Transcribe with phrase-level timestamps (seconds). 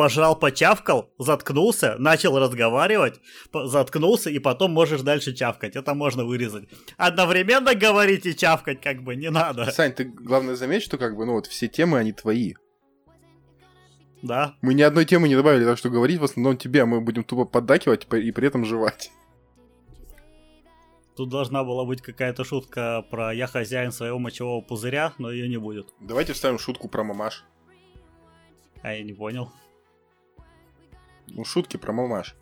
[0.00, 3.20] пожал, почавкал, заткнулся, начал разговаривать,
[3.52, 5.76] заткнулся, и потом можешь дальше чавкать.
[5.76, 6.70] Это можно вырезать.
[6.96, 9.70] Одновременно говорить и чавкать как бы не надо.
[9.70, 12.54] Сань, ты главное заметь, что как бы, ну вот все темы, они твои.
[14.22, 14.54] Да.
[14.62, 17.22] Мы ни одной темы не добавили, так что говорить в основном тебе, а мы будем
[17.22, 19.12] тупо поддакивать и при этом жевать.
[21.14, 25.58] Тут должна была быть какая-то шутка про «я хозяин своего мочевого пузыря», но ее не
[25.58, 25.88] будет.
[26.00, 27.44] Давайте вставим шутку про мамаш.
[28.80, 29.52] А я не понял.
[31.30, 32.34] Ну, шутки про мамаш.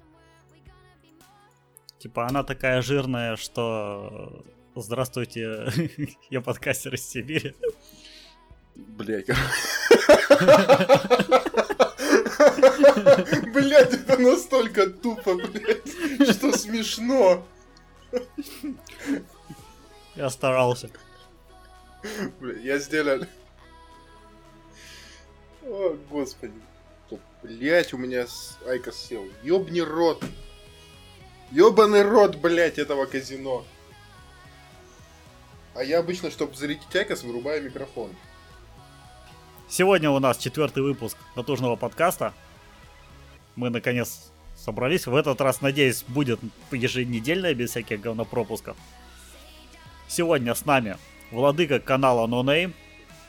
[1.98, 4.44] Типа она такая жирная, что...
[4.74, 5.72] Здравствуйте,
[6.30, 7.54] я подкастер из Сибири.
[8.76, 9.26] Блять.
[13.52, 17.44] Блять, это настолько тупо, блять, что смешно.
[20.14, 20.90] Я старался.
[22.40, 23.24] Бля, я сделал.
[25.62, 26.54] О, господи.
[27.42, 28.26] Блять, у меня
[28.66, 29.24] IQOS сел.
[29.42, 30.24] Ёбни рот.
[31.50, 33.64] Ёбаный рот, блять, этого казино.
[35.74, 38.10] А я обычно, чтобы зарядить IQOS, вырубаю микрофон.
[39.68, 42.34] Сегодня у нас четвертый выпуск натужного подкаста.
[43.54, 45.06] Мы наконец собрались.
[45.06, 46.40] В этот раз, надеюсь, будет
[46.72, 48.76] еженедельная, без всяких говнопропусков.
[50.08, 50.96] Сегодня с нами
[51.30, 52.74] владыка канала No Name.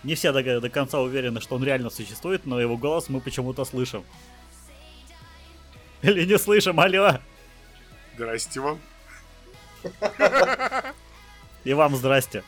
[0.04, 3.66] Не все до, до конца уверены, что он реально существует, но его голос мы почему-то
[3.66, 4.04] слышим.
[6.02, 7.20] Или не слышим, алло!
[8.16, 8.80] Здрасте вам.
[11.64, 12.44] И вам здрасте.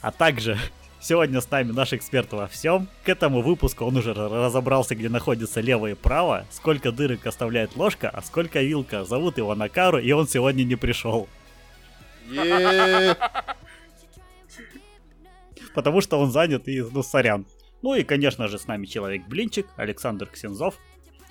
[0.00, 0.58] А также
[1.00, 2.88] Сегодня с нами наш эксперт во всем.
[3.04, 8.10] К этому выпуску он уже разобрался, где находится лево и право, сколько дырок оставляет ложка,
[8.10, 9.04] а сколько вилка.
[9.04, 11.28] Зовут его Накару, и он сегодня не пришел.
[15.74, 17.46] Потому что он занят и, ну, сорян.
[17.82, 20.76] Ну и, конечно же, с нами Человек-блинчик, Александр Ксензов,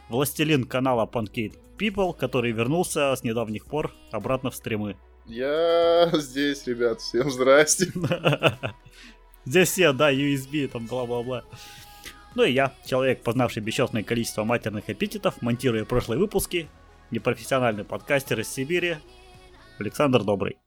[0.09, 4.97] властелин канала Pancake People, который вернулся с недавних пор обратно в стримы.
[5.25, 7.91] Я здесь, ребят, всем здрасте.
[9.45, 11.44] Здесь все, да, USB, там бла-бла-бла.
[12.35, 16.69] Ну и я, человек, познавший бесчетное количество матерных эпитетов, монтируя прошлые выпуски,
[17.12, 18.97] непрофессиональный подкастер из Сибири,
[19.79, 20.57] Александр Добрый.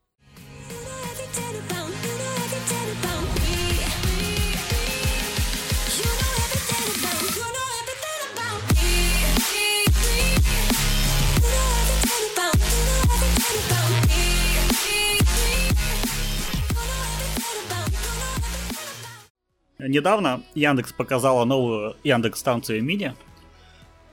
[19.89, 23.15] Недавно Яндекс показала новую Яндекс станцию Мини.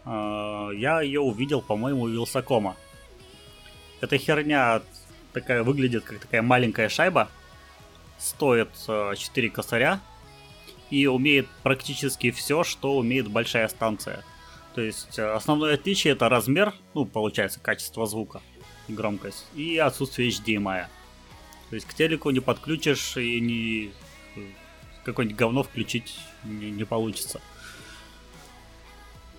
[0.05, 2.75] А, я ее увидел, по-моему, у Вилсакома.
[4.01, 4.81] Эта херня
[5.33, 7.29] такая выглядит как такая маленькая шайба.
[8.17, 10.00] Стоит 4 косаря.
[10.89, 14.23] И умеет практически все, что умеет большая станция.
[14.73, 18.41] То есть э, основное отличие это размер, ну, получается, качество звука,
[18.88, 20.85] громкость, и отсутствие HDMI.
[21.69, 23.91] То есть к телеку не подключишь и не
[25.07, 27.41] какое-нибудь говно включить не, не получится.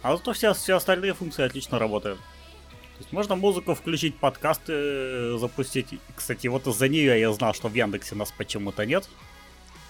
[0.02, 2.18] А зато все, все остальные функции отлично работают.
[2.18, 5.88] То есть можно музыку включить, подкасты э, запустить.
[6.16, 9.08] Кстати, вот из-за нее я знал, что в Яндексе нас почему-то нет.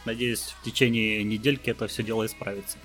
[0.05, 2.77] Надеюсь, в течение недельки это все дело исправится.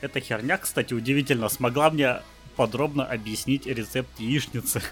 [0.00, 2.22] Эта херня, кстати, удивительно смогла мне
[2.56, 4.82] подробно объяснить рецепт яичницы.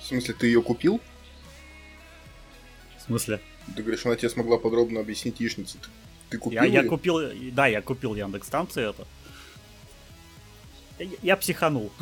[0.00, 1.00] В смысле, ты ее купил?
[2.98, 3.40] В смысле?
[3.74, 5.78] Ты говоришь, она тебе смогла подробно объяснить яичницу.
[6.30, 6.62] Ты купил?
[6.62, 7.20] Я, я купил,
[7.52, 9.06] да, я купил Яндекс станцию это.
[10.98, 11.92] Я, я психанул.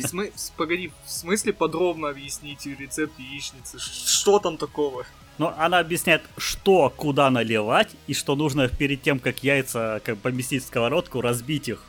[0.00, 0.32] Смы...
[0.56, 3.78] Погоди, в смысле подробно объяснить рецепт яичницы?
[3.78, 5.04] Что там такого?
[5.36, 10.62] Ну, она объясняет, что куда наливать, и что нужно перед тем, как яйца как поместить
[10.62, 11.84] в сковородку, разбить их.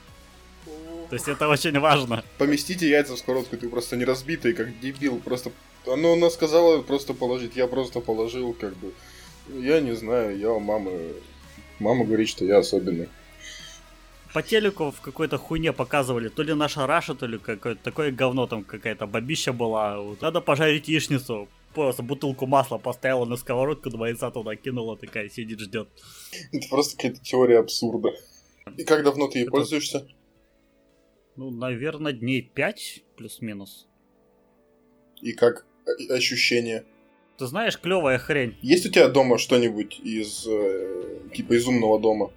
[1.10, 2.24] То есть это очень важно.
[2.38, 5.20] Поместите яйца в сковородку, ты просто не разбитый, как дебил.
[5.20, 5.52] Просто
[5.86, 8.94] оно она сказала просто положить, я просто положил, как бы.
[9.48, 11.14] Я не знаю, я у мамы
[11.80, 13.10] Мама говорит, что я особенный.
[14.34, 18.48] По телеку в какой-то хуйне показывали, то ли наша Раша, то ли какое-то такое говно,
[18.48, 20.00] там какая-то бабища была.
[20.02, 20.22] Вот.
[20.22, 21.48] Надо пожарить яичницу.
[21.74, 25.90] Просто бутылку масла поставила на сковородку, два яйца туда кинула, такая сидит, ждет.
[26.52, 28.10] Это просто какая-то теория абсурда.
[28.78, 29.52] И как давно ты ей Это...
[29.52, 30.08] пользуешься?
[31.36, 33.88] Ну, наверное, дней пять плюс-минус.
[35.22, 35.66] И как
[36.10, 36.86] ощущения?
[37.38, 38.56] Ты знаешь, клевая хрень.
[38.62, 42.32] Есть у тебя дома что-нибудь из э, типа из умного дома?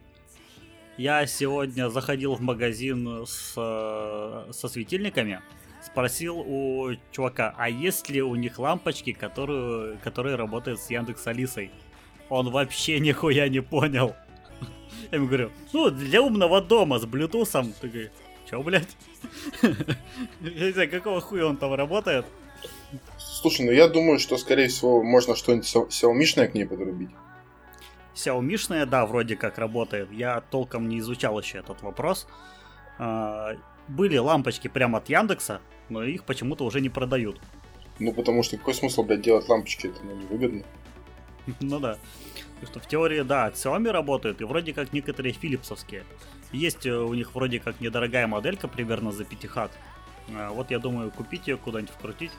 [0.96, 5.40] Я сегодня заходил в магазин с, э, со светильниками,
[5.84, 11.70] спросил у чувака, а есть ли у них лампочки, которые, которые работают с Яндекс Алисой?
[12.28, 14.16] Он вообще нихуя не понял.
[15.12, 17.72] Я ему говорю, ну, для умного дома с блютусом.
[17.80, 18.10] Ты говоришь,
[18.48, 18.96] Чё, блядь?
[20.40, 22.24] Я не знаю, какого хуя он там работает?
[23.40, 27.10] Слушай, ну я думаю, что, скорее всего, можно что-нибудь Xiaomi к ней подрубить.
[28.16, 30.10] Xiaomi, да, вроде как работает.
[30.10, 32.26] Я толком не изучал еще этот вопрос.
[32.98, 33.52] А,
[33.86, 37.40] были лампочки прямо от Яндекса, но их почему-то уже не продают.
[38.00, 39.86] Ну, потому что какой смысл, блядь, делать лампочки?
[39.86, 40.64] Это ну, невыгодно.
[41.60, 41.96] Ну да.
[42.54, 46.02] Потому что в теории, да, от Xiaomi работают, и вроде как некоторые филипсовские.
[46.50, 49.70] Есть э, у них вроде как недорогая моделька, примерно за 5 хат.
[50.34, 52.32] А, вот я думаю, купить ее куда-нибудь вкрутить.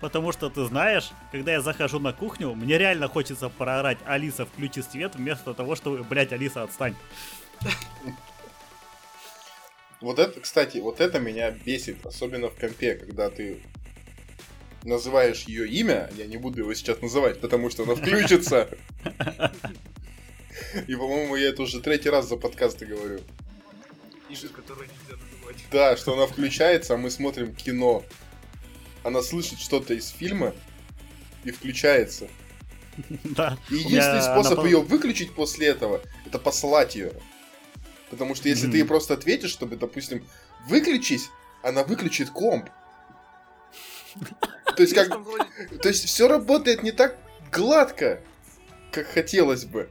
[0.00, 4.82] Потому что ты знаешь, когда я захожу на кухню, мне реально хочется проорать Алиса, включи
[4.82, 6.94] свет, вместо того, чтобы, блять, Алиса, отстань.
[10.00, 13.62] Вот это, кстати, вот это меня бесит, особенно в компе, когда ты
[14.84, 18.68] называешь ее имя, я не буду его сейчас называть, потому что она включится.
[20.86, 23.20] И, по-моему, я это уже третий раз за подкасты говорю.
[24.28, 25.56] Имя, которое нельзя называть.
[25.70, 28.04] Да, что она включается, а мы смотрим кино
[29.06, 30.52] она слышит что-то из фильма
[31.44, 32.28] и включается.
[33.24, 33.56] Да.
[33.70, 37.12] И единственный способ ее выключить после этого, это послать ее.
[38.10, 40.26] Потому что если ты ей просто ответишь, чтобы, допустим,
[40.66, 41.28] выключись,
[41.62, 42.68] она выключит комп.
[44.76, 45.08] То есть как...
[45.82, 47.16] То есть все работает не так
[47.52, 48.22] гладко,
[48.90, 49.88] как хотелось бы.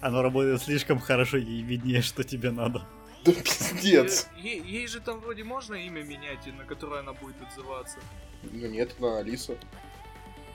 [0.00, 2.86] Оно работает слишком хорошо, ей виднее, что тебе надо.
[3.34, 4.26] Да пиздец.
[4.36, 7.98] Ей, ей же там вроде можно имя менять, на которое она будет отзываться.
[8.42, 9.58] Ну нет, на Алису.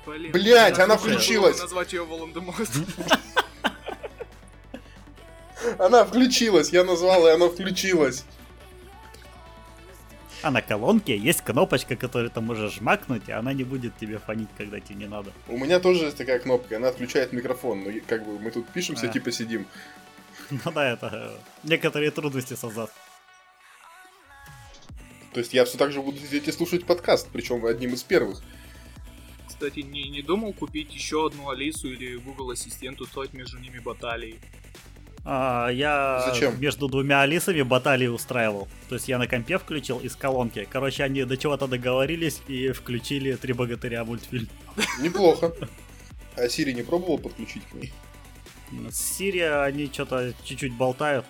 [0.05, 1.59] Блин, Блять, она включилась.
[1.59, 2.69] Назвать ее Волан-де-Морт.
[5.79, 8.25] Она включилась, я назвал, и она включилась.
[10.41, 14.49] А на колонке есть кнопочка, которую ты можешь жмакнуть, и она не будет тебе фонить,
[14.57, 15.31] когда тебе не надо.
[15.47, 17.83] У меня тоже есть такая кнопка, она отключает микрофон.
[17.83, 19.09] Но как бы мы тут пишемся, а.
[19.09, 19.65] типа сидим.
[20.65, 22.93] Ну да, это э, некоторые трудности создаст.
[25.33, 28.41] То есть я все так же буду сидеть и слушать подкаст, причем одним из первых.
[29.47, 34.39] Кстати, не, не думал купить еще одну Алису или Google Ассистент, устроить между ними баталии.
[35.25, 36.59] А, я Зачем?
[36.59, 38.67] между двумя Алисами баталии устраивал.
[38.89, 40.67] То есть я на компе включил из колонки.
[40.69, 44.49] Короче, они до чего-то договорились и включили «Три богатыря» мультфильм.
[44.99, 45.53] Неплохо.
[46.35, 47.93] А Сири не пробовал подключить к ней?
[48.91, 51.25] Сирия, они что-то чуть-чуть болтают,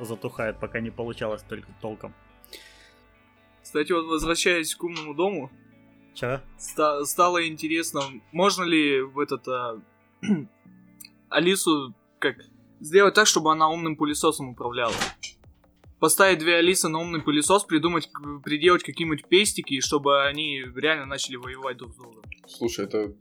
[0.00, 2.14] затухает, пока не получалось только толком.
[3.62, 5.50] Кстати, вот возвращаясь к умному дому,
[6.18, 6.42] Че?
[6.58, 8.02] Ста- стало интересно,
[8.32, 9.80] можно ли в этот а,
[11.28, 12.38] Алису как
[12.80, 14.94] сделать так, чтобы она умным пылесосом управляла.
[16.00, 18.10] Поставить две Алисы на умный пылесос, придумать,
[18.44, 22.22] приделать какие-нибудь пестики, чтобы они реально начали воевать друг с другом.
[22.48, 23.14] Слушай, это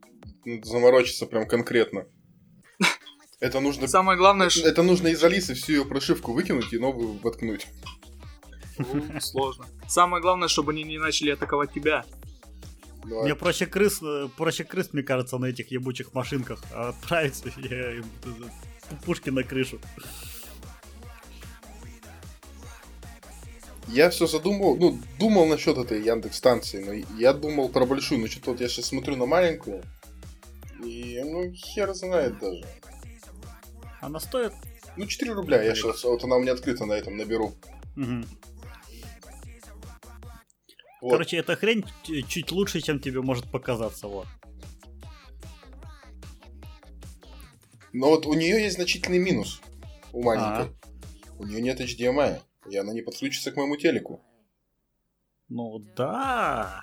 [0.64, 2.08] заморочиться прям конкретно.
[3.40, 3.88] Это нужно...
[3.88, 4.68] Самое главное, что...
[4.68, 7.68] Это нужно из Алисы всю ее прошивку выкинуть и новую воткнуть.
[8.80, 9.66] Ну, сложно.
[9.88, 12.04] Самое главное, чтобы они не начали атаковать тебя.
[13.04, 17.42] Ну, мне проще крыс, э, проще крыс, мне кажется, на этих ебучих машинках а отправить
[17.58, 18.04] я,
[19.06, 19.80] пушки на крышу.
[23.88, 28.28] Я все задумал, ну, думал насчет этой Яндекс станции, но я думал про большую, но
[28.28, 29.82] что-то вот я сейчас смотрю на маленькую,
[30.84, 32.66] и, ну, хер знает даже.
[34.02, 34.54] Она стоит?
[34.96, 35.62] Ну, 4 рубля.
[35.62, 37.56] Я сейчас, вот она у меня открыта на этом, наберу.
[37.96, 38.26] Угу.
[41.02, 41.12] Вот.
[41.12, 41.86] Короче, эта хрень
[42.28, 44.28] чуть лучше, чем тебе может показаться, вот.
[47.94, 49.62] Но вот у нее есть значительный минус.
[50.14, 50.72] У маленькой.
[50.72, 51.38] А-а.
[51.40, 52.42] У нее нет HDMI.
[52.70, 54.22] И она не подключится к моему телеку.
[55.50, 56.82] Ну да.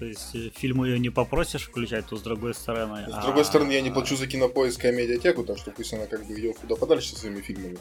[0.00, 3.06] То есть э, фильмы ее не попросишь включать, то с другой стороны.
[3.06, 6.24] С другой стороны, я не плачу за кинопоиск и медиатеку, так что пусть она как
[6.24, 7.76] бы идет куда подальше со своими фильмами.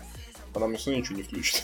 [0.53, 1.63] Она мне все ничего не включит.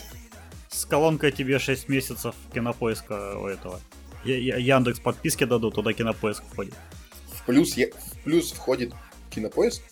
[0.70, 3.82] С колонкой тебе 6 месяцев кинопоиска у этого.
[4.24, 6.72] Я, Яндекс подписки дадут, туда кинопоиск входит.
[7.34, 8.94] В плюс, я, в плюс входит
[9.28, 9.82] кинопоиск?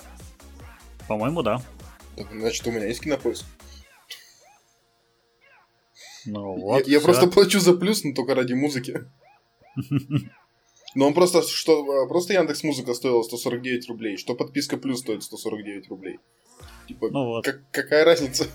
[1.07, 1.61] По-моему, да.
[2.17, 3.45] Так, значит, у меня есть кинопоиск.
[6.25, 6.87] Ну вот.
[6.87, 9.05] Я, я просто плачу за плюс, но только ради музыки.
[10.95, 15.89] Но он просто, что, просто Яндекс Музыка стоила 149 рублей, что подписка плюс стоит 149
[15.89, 16.21] рублей.
[16.87, 17.45] Типа, ну вот.
[17.45, 18.47] как, какая разница?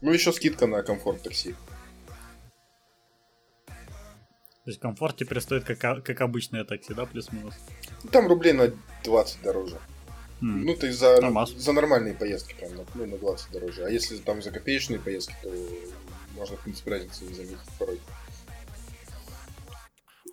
[0.00, 1.54] Ну, еще скидка на комфорт такси.
[4.64, 7.54] То есть комфорт теперь стоит как, как обычное такси, да, плюс-минус?
[8.10, 8.72] Там рублей на
[9.04, 9.76] 20 дороже.
[10.40, 10.62] Mm.
[10.64, 11.18] Ну, то есть за,
[11.56, 13.84] за нормальные поездки прям ну, на 20 дороже.
[13.84, 15.52] А если там за копеечные поездки, то
[16.36, 18.00] можно, в принципе, разницы не заметить порой.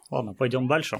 [0.10, 1.00] Ладно, пойдем дальше.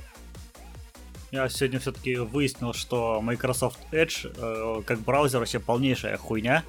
[1.32, 6.64] Я сегодня все-таки выяснил, что Microsoft Edge э, как браузер вообще полнейшая хуйня.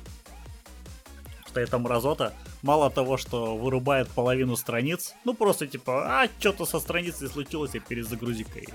[1.47, 2.35] что это мразота.
[2.63, 7.81] Мало того, что вырубает половину страниц, ну просто типа, а, что-то со страницей случилось, и
[7.81, 8.69] перезагрузи-ка ее.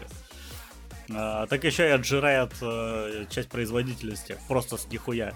[1.14, 5.34] А, так еще и отжирает э, часть производительности, просто с нихуя.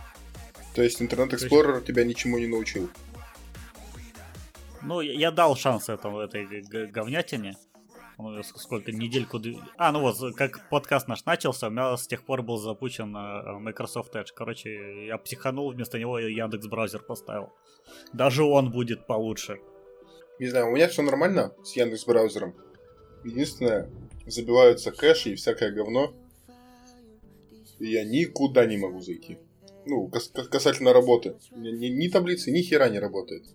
[0.73, 2.89] То есть Internet Explorer тебя ничему не научил?
[4.81, 6.45] Ну, я дал шанс этому, этой
[6.87, 7.55] говнятине.
[8.21, 9.39] Ну, сколько, недельку...
[9.77, 13.59] А, ну вот, как подкаст наш начался, у меня с тех пор был запущен э,
[13.59, 14.33] Microsoft Edge.
[14.35, 17.53] Короче, я психанул, вместо него Яндекс браузер поставил.
[18.11, 19.61] Даже он будет получше.
[20.37, 22.55] Не знаю, у меня все нормально с Яндекс браузером.
[23.23, 23.89] Единственное,
[24.27, 26.13] забиваются кэши и всякое говно.
[27.79, 29.37] И я никуда не могу зайти.
[29.85, 31.37] Ну, кас- касательно работы.
[31.51, 33.45] Ни, ни, ни таблицы, ни хера не работает.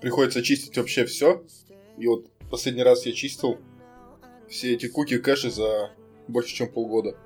[0.00, 1.44] Приходится чистить вообще все.
[1.98, 3.58] И вот последний раз я чистил
[4.52, 5.92] все эти куки кэши за
[6.28, 7.16] больше, чем полгода.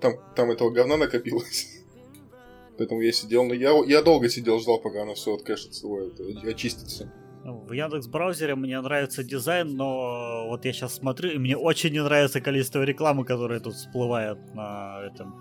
[0.00, 1.82] Там, там этого говна накопилось.
[2.78, 7.12] Поэтому я сидел, но я, я долго сидел, ждал, пока оно все откэшится, это, очистится.
[7.44, 11.92] Ну, в Яндекс браузере мне нравится дизайн, но вот я сейчас смотрю, и мне очень
[11.92, 15.34] не нравится количество рекламы, которая тут всплывает на этом,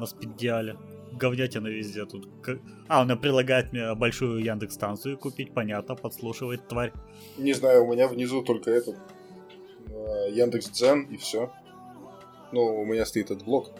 [0.00, 0.76] на спидиале.
[1.12, 2.28] Говнятина везде тут.
[2.88, 6.92] А, он предлагает мне большую Яндекс станцию купить, понятно, подслушивает тварь.
[7.36, 9.21] Не знаю, у меня внизу только этот Э,
[10.30, 11.50] Яндекс Дзен и все.
[12.52, 13.70] Ну, у меня стоит этот блок.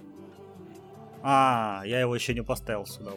[1.22, 3.12] А, я его еще не поставил сюда.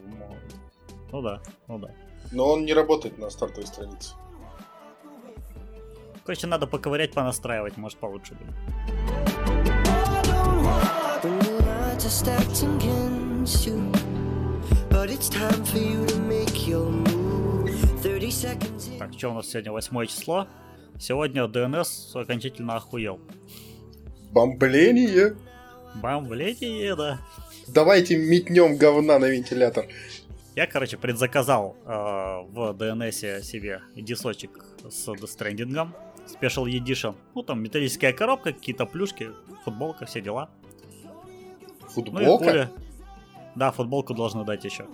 [1.11, 1.89] Ну да, ну да.
[2.31, 4.15] Но он не работает на стартовой странице.
[6.25, 8.55] Короче, надо поковырять, понастраивать, может получше будет.
[18.99, 19.71] Так, что у нас сегодня?
[19.71, 20.47] Восьмое число.
[20.99, 23.19] Сегодня DNS окончательно охуел.
[24.31, 25.35] Бомбление?
[25.95, 27.19] Бомбление, да.
[27.67, 29.85] Давайте метнем говна на вентилятор.
[30.55, 35.93] Я, короче, предзаказал э, в DNS себе дисочек с дестрендингом.
[36.27, 37.15] Special Edition.
[37.35, 39.31] Ну, там металлическая коробка, какие-то плюшки,
[39.63, 40.49] футболка, все дела.
[41.89, 42.71] Футболка?
[42.75, 42.83] Ну,
[43.55, 44.85] да, футболку должны дать еще.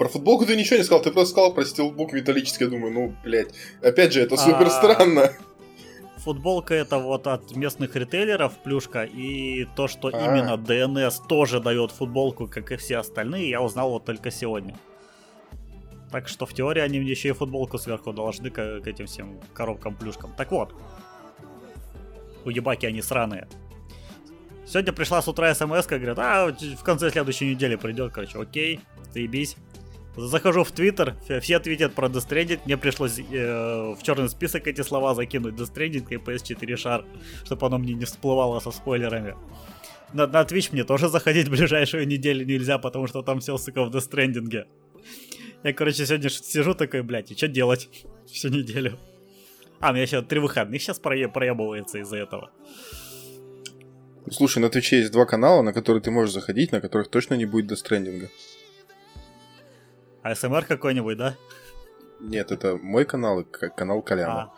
[0.00, 2.64] Про футболку ты ничего не сказал, ты просто сказал про стилбук металлический.
[2.64, 3.50] Я думаю, ну, блядь.
[3.82, 5.32] Опять же, это супер а, странно.
[6.16, 10.12] Футболка это вот от местных ритейлеров плюшка, и то, что а.
[10.12, 14.74] именно DNS тоже дает футболку, как и все остальные, я узнал вот только сегодня.
[16.10, 19.38] Так что в теории они мне еще и футболку сверху должны к, к этим всем
[19.52, 20.32] коробкам-плюшкам.
[20.34, 20.72] Так вот,
[22.46, 23.48] уебаки они сраные.
[24.66, 28.80] Сегодня пришла с утра смс, говорят, а в конце следующей недели придет, короче, окей,
[29.12, 29.56] заебись.
[30.26, 35.14] Захожу в Твиттер, все твитят про Death мне пришлось э, в черный список эти слова
[35.14, 37.04] закинуть Death Stranding и PS4 шар,
[37.44, 39.36] чтобы оно мне не всплывало со спойлерами.
[40.12, 43.84] На, на Twitch мне тоже заходить в ближайшую неделю нельзя, потому что там все, сука,
[43.84, 44.66] в Death Stranding.
[45.62, 47.88] Я, короче, сегодня сижу такой, блядь, и что делать
[48.26, 48.98] всю неделю?
[49.80, 52.50] А, у меня еще три выходных сейчас проебывается из-за этого.
[54.30, 57.46] Слушай, на Твиче есть два канала, на которые ты можешь заходить, на которых точно не
[57.46, 58.28] будет дестрендинга.
[60.22, 61.36] АСМР какой-нибудь, да?
[62.20, 64.42] Нет, это мой канал и канал Коляна.
[64.42, 64.52] А.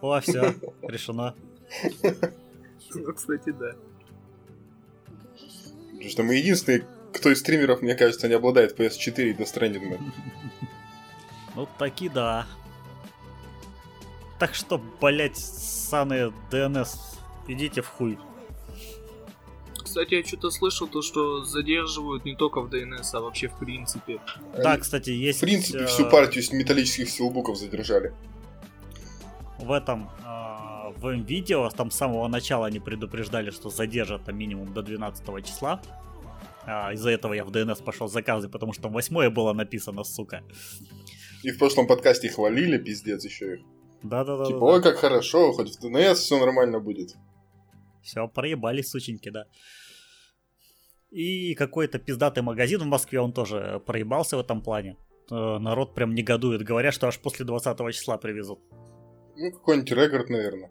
[0.00, 1.34] О, все, решено.
[2.92, 3.72] Ну, кстати, да.
[5.92, 10.00] Потому что мы единственные, кто из стримеров, мне кажется, не обладает PS4 и Death Stranding.
[11.54, 12.46] Ну, таки да.
[14.38, 16.88] Так что, блять, ссаные DNS,
[17.48, 18.18] идите в хуй.
[19.90, 24.20] Кстати, я что-то слышал, то, что задерживают не только в DNS, а вообще в принципе.
[24.56, 25.38] Да, кстати, есть...
[25.38, 28.14] В принципе, всю э, партию металлических силбуков задержали.
[29.58, 34.72] В этом э, в видео там с самого начала они предупреждали, что задержат там минимум
[34.72, 35.82] до 12 числа.
[36.66, 40.44] А, из-за этого я в DNS пошел заказы, потому что там восьмое было написано, сука.
[41.42, 43.60] И в прошлом подкасте хвалили, пиздец, еще их.
[44.04, 44.44] Да-да-да.
[44.44, 47.16] Типа, ой, как хорошо, хоть в DNS все нормально будет.
[48.02, 49.46] Все, проебали, сученьки, да.
[51.10, 54.96] И какой-то пиздатый магазин в Москве, он тоже проебался в этом плане.
[55.30, 58.60] Э, народ прям негодует, говорят, что аж после 20 числа привезут.
[59.36, 60.70] Ну, какой-нибудь рекорд, наверное.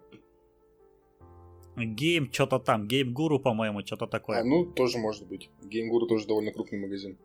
[1.76, 4.40] Game, что-то там, Game Guru, по-моему, что-то такое.
[4.40, 5.50] А, ну, тоже может быть.
[5.64, 7.18] Game Guru тоже довольно крупный магазин.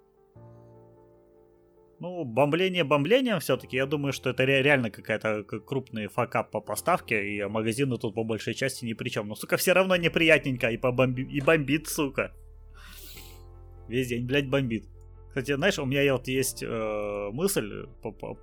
[2.01, 3.77] Ну, бомбление бомблением все-таки.
[3.77, 8.55] Я думаю, что это реально какая-то крупный факап по поставке, и магазины тут по большей
[8.55, 9.29] части ни при чем.
[9.29, 11.23] Но, сука, все равно неприятненько и, побомби...
[11.23, 12.33] и бомбит, сука.
[13.89, 14.89] Весь день, блядь, бомбит.
[15.29, 17.87] Кстати, знаешь, у меня вот есть э, мысль,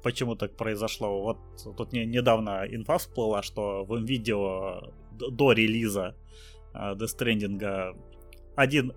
[0.03, 1.21] почему так произошло.
[1.23, 1.37] Вот
[1.77, 6.15] тут не, недавно инфа всплыла, что в видео до релиза
[6.73, 7.95] э, Death Stranding
[8.55, 8.93] один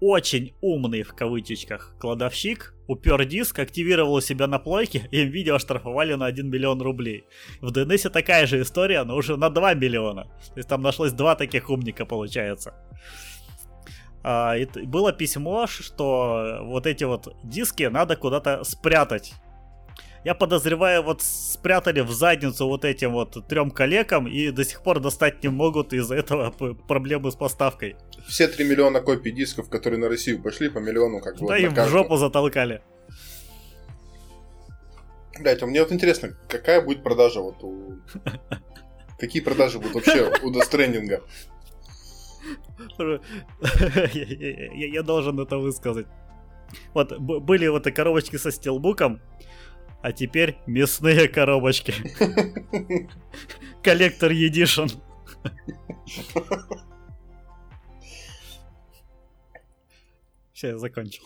[0.00, 6.26] очень умный в кавычечках кладовщик упер диск, активировал себя на плойке, и видео оштрафовали на
[6.26, 7.24] 1 миллион рублей.
[7.60, 10.24] В DNS такая же история, но уже на 2 миллиона.
[10.24, 12.74] То есть там нашлось два таких умника, получается.
[14.30, 19.32] А, и было письмо, что вот эти вот диски надо куда-то спрятать.
[20.22, 25.00] Я подозреваю, вот спрятали в задницу вот этим вот трем коллегам и до сих пор
[25.00, 27.96] достать не могут из-за этого проблемы с поставкой.
[28.26, 31.46] Все 3 миллиона копий дисков, которые на Россию пошли, по миллиону как бы.
[31.48, 32.82] Да, вот им в жопу затолкали.
[35.40, 37.96] Блять, а мне вот интересно, какая будет продажа вот у...
[39.18, 41.22] Какие продажи будут вообще у Дестрендинга?
[44.74, 46.06] Я должен это высказать.
[46.94, 49.20] Вот, были вот и коробочки со стилбуком,
[50.02, 51.94] а теперь мясные коробочки.
[53.82, 54.90] Коллектор Edition.
[60.52, 61.22] Все, я закончил.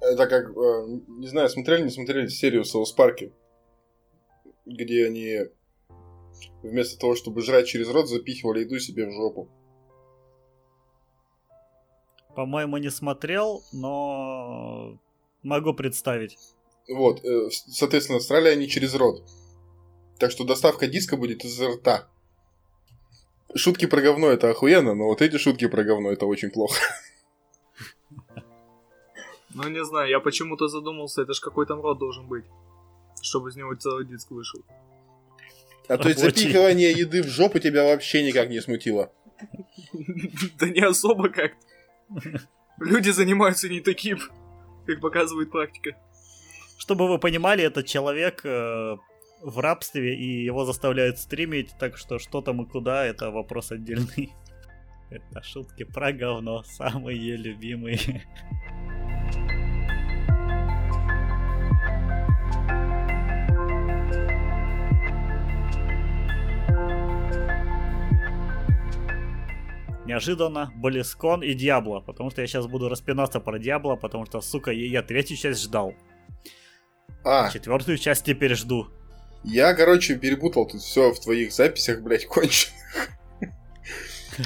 [0.00, 0.86] Это как, э,
[1.20, 3.32] не знаю, смотрели, не смотрели серию Соус Парки,
[4.66, 5.46] где они
[6.62, 9.48] вместо того, чтобы жрать через рот, запихивали еду себе в жопу.
[12.38, 14.96] По-моему, не смотрел, но
[15.42, 16.38] могу представить.
[16.88, 19.24] Вот, э, соответственно, срали они через рот.
[20.20, 22.06] Так что доставка диска будет из рта.
[23.56, 26.80] Шутки про говно это охуенно, но вот эти шутки про говно это очень плохо.
[29.54, 32.44] Ну, не знаю, я почему-то задумался, это ж какой там рот должен быть,
[33.20, 34.60] чтобы из него целый диск вышел.
[35.88, 39.10] А то есть запихивание еды в жопу тебя вообще никак не смутило?
[40.60, 41.52] Да не особо как
[42.78, 44.18] Люди занимаются не таким,
[44.86, 45.96] как показывает практика.
[46.78, 48.96] Чтобы вы понимали, этот человек э,
[49.42, 54.32] в рабстве, и его заставляют стримить, так что что там и куда, это вопрос отдельный.
[55.10, 57.98] Это шутки про говно, самые любимые.
[70.08, 74.72] Неожиданно Близкон и Диабло, потому что я сейчас буду распинаться про Диабло, потому что, сука,
[74.72, 75.94] я, третью часть ждал.
[77.24, 77.50] А.
[77.50, 78.88] Четвертую часть теперь жду.
[79.44, 83.10] Я, короче, перепутал тут все в твоих записях, блядь, конченых.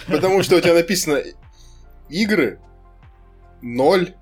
[0.09, 1.23] Потому что у тебя написано
[2.09, 2.61] игры
[3.63, 4.15] 0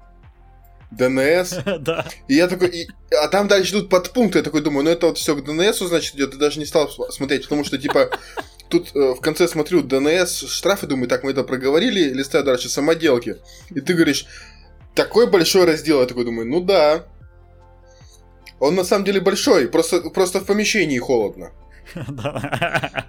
[0.91, 1.59] ДНС.
[1.81, 2.07] Да.
[2.29, 5.19] И я такой, и, а там дальше идут подпункты, я такой думаю, ну это вот
[5.19, 8.11] все к ДНСу, значит, идет, ты даже не стал смотреть, потому что, типа,
[8.71, 13.37] тут э, в конце смотрю ДНС, штрафы, думаю, так, мы это проговорили, листаю дальше самоделки.
[13.71, 14.27] И ты говоришь,
[14.95, 17.05] такой большой раздел, я такой думаю, ну да.
[18.61, 21.53] Он на самом деле большой, просто, просто в помещении холодно.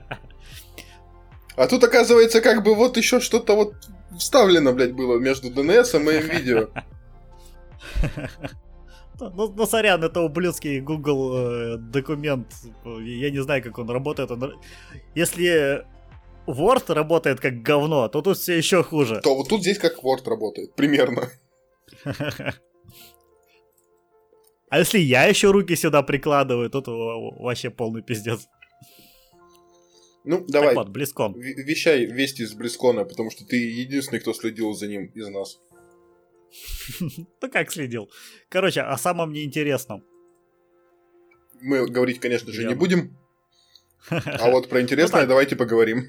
[1.58, 3.76] А тут, оказывается, как бы вот еще что-то вот
[4.18, 6.70] вставлено, блядь, было между ДНС и моим видео.
[9.30, 12.48] Ну, ну, сорян, это ублюдский Google э, документ.
[12.84, 14.32] Я не знаю, как он работает.
[14.32, 14.60] Он...
[15.16, 15.86] Если
[16.48, 19.22] Word работает как говно, то тут все еще хуже.
[19.22, 21.30] То вот тут здесь как Word работает, примерно.
[24.72, 28.48] А если я еще руки сюда прикладываю, тут вообще полный пиздец.
[30.24, 30.70] Ну, давай.
[30.70, 31.34] Так вот, Близкон.
[31.34, 35.60] Вещай вести из Близкона, потому что ты единственный, кто следил за ним из нас.
[37.42, 38.10] Ну как следил?
[38.50, 40.04] Короче, о самом неинтересном.
[41.62, 43.18] Мы говорить, конечно же, не будем.
[44.10, 46.08] А вот про интересное давайте поговорим.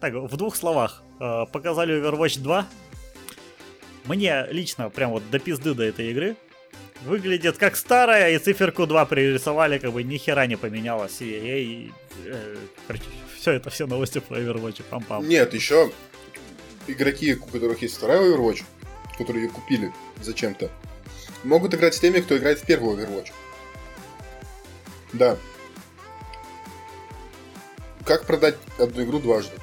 [0.00, 1.02] Так, в двух словах.
[1.20, 2.66] Э, показали Overwatch 2.
[4.04, 6.36] Мне лично прям вот до пизды до этой игры.
[7.04, 11.20] Выглядит как старая, и циферку 2 пририсовали, как бы ни хера не поменялось.
[11.20, 11.92] И, и, и
[12.26, 12.56] э,
[12.86, 13.04] короче,
[13.38, 14.82] все это все новости про Overwatch.
[14.90, 15.24] Пам-пам.
[15.26, 15.90] Нет, еще
[16.86, 18.64] игроки, у которых есть вторая Overwatch,
[19.18, 20.70] которые ее купили зачем-то,
[21.44, 23.32] могут играть с теми, кто играет в первую Overwatch.
[25.12, 25.36] Да.
[28.04, 29.56] Как продать одну игру дважды?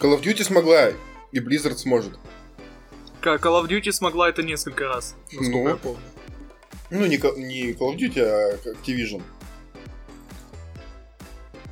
[0.00, 0.90] Call of Duty смогла,
[1.32, 2.18] и Blizzard сможет.
[3.22, 6.02] Call of Duty смогла это несколько раз, насколько ну, я помню.
[6.90, 9.22] Ну, не, не Call of Duty, а Activision.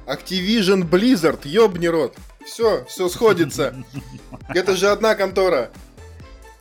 [0.07, 2.17] Activision Blizzard, ёбни рот.
[2.47, 3.75] Все, все сходится.
[4.49, 5.71] Это же одна контора.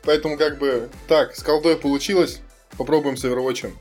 [0.03, 2.41] Поэтому как бы так, с колдой получилось.
[2.77, 3.71] Попробуем с Overwatch.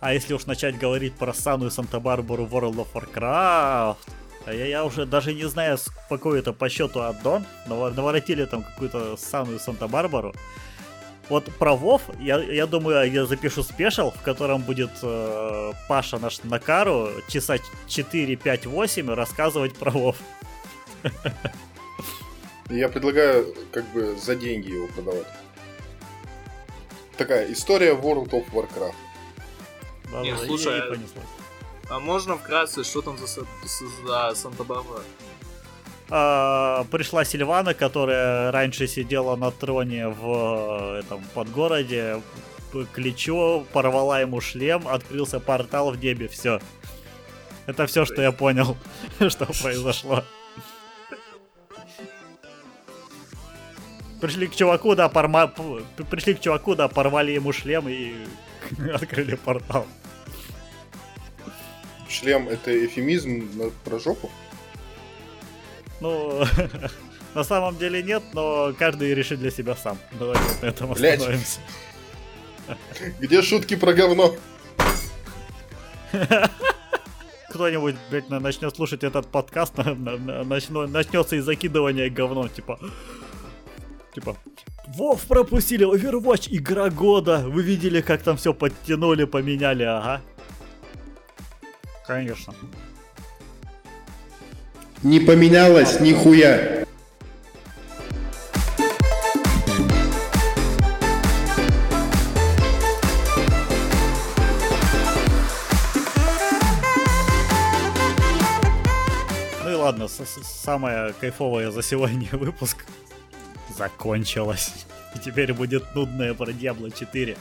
[0.00, 3.96] А если уж начать говорить про Сану и Санта-Барбару World of Warcraft,
[4.46, 9.16] я, я уже даже не знаю, какой это по счету аддон, но наворотили там какую-то
[9.16, 10.34] Сану и Санта-Барбару.
[11.30, 16.42] Вот про Вов, я, я думаю, я запишу спешл, в котором будет э, Паша наш
[16.44, 17.56] Накару часа
[17.88, 20.16] 4, 5, 8 рассказывать про Вов.
[22.70, 25.26] Я предлагаю как бы за деньги его продавать.
[27.16, 28.94] такая история World of Warcraft.
[30.10, 30.96] Да, не, слушай, а,
[31.90, 33.26] а можно вкратце, что там за,
[34.06, 35.02] за Санта-Барбара?
[36.10, 42.22] А, пришла Сильвана, которая раньше сидела на троне в этом подгороде,
[42.92, 46.60] к Личу, порвала ему шлем, открылся портал в небе, все.
[47.66, 48.76] Это все, что я понял,
[49.28, 50.24] что произошло.
[54.24, 55.52] Пришли к чуваку, да, порма...
[56.08, 58.14] пришли к чуваку, да, порвали ему шлем и
[58.94, 59.86] открыли портал.
[62.08, 63.50] Шлем это эфемизм
[63.84, 64.30] про жопу?
[66.00, 66.42] Ну,
[67.34, 69.98] на самом деле нет, но каждый решит для себя сам.
[70.12, 71.60] Давай вот на этом остановимся.
[73.20, 74.34] Где шутки про говно?
[77.50, 82.78] Кто-нибудь, блядь, начнет слушать этот подкаст, начнется из закидывания говном, типа...
[84.14, 84.36] Типа,
[84.86, 87.38] Вов пропустили, Overwatch, игра года.
[87.38, 90.20] Вы видели, как там все подтянули, поменяли, ага.
[92.06, 92.54] Конечно.
[95.02, 96.84] Не поменялось нихуя.
[109.64, 112.84] Ну и ладно, самое кайфовое за сегодня выпуск
[113.76, 114.72] закончилось.
[115.14, 117.36] И теперь будет нудное про Diablo 4.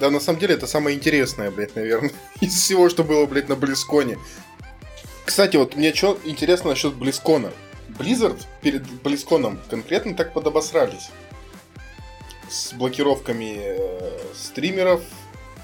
[0.00, 3.56] Да, на самом деле это самое интересное, блядь, наверное, из всего, что было, блядь, на
[3.56, 4.18] Близконе.
[5.24, 7.52] Кстати, вот мне что интересно насчет Близкона.
[7.88, 11.10] Blizzard перед Близконом конкретно так подобосрались.
[12.48, 15.02] С блокировками э, стримеров,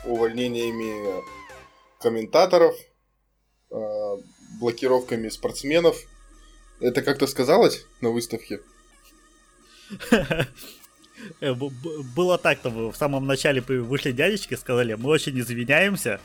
[0.04, 1.22] увольнениями
[2.00, 2.74] комментаторов,
[3.70, 4.16] э,
[4.60, 5.96] блокировками спортсменов.
[6.80, 8.60] Это как-то сказалось на выставке?
[11.40, 16.20] Э, было так-то, в самом начале вышли дядечки, сказали, мы очень извиняемся,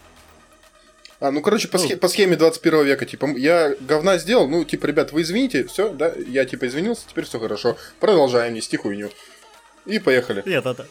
[1.19, 4.63] а, ну, короче, по, ну, схеме, по схеме 21 века, типа, я говна сделал, ну,
[4.63, 7.77] типа, ребят, вы извините, все, да, я, типа, извинился, теперь все хорошо.
[7.99, 9.09] Продолжаем нести хуйню.
[9.85, 10.43] И поехали.
[10.45, 10.87] Нет, это,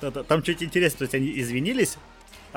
[0.00, 1.98] это, там чуть интересно, то есть они извинились,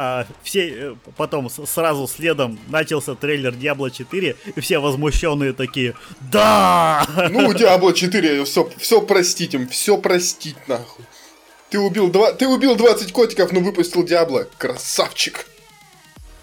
[0.01, 5.93] а все э, потом сразу следом начался трейлер Diablo 4, и все возмущенные такие
[6.31, 7.05] Да!
[7.29, 11.03] Ну, Diablo 4, все, все простить им, все простить нахуй.
[11.69, 14.47] Ты убил, два, ты убил 20 котиков, но выпустил Диабло.
[14.57, 15.45] Красавчик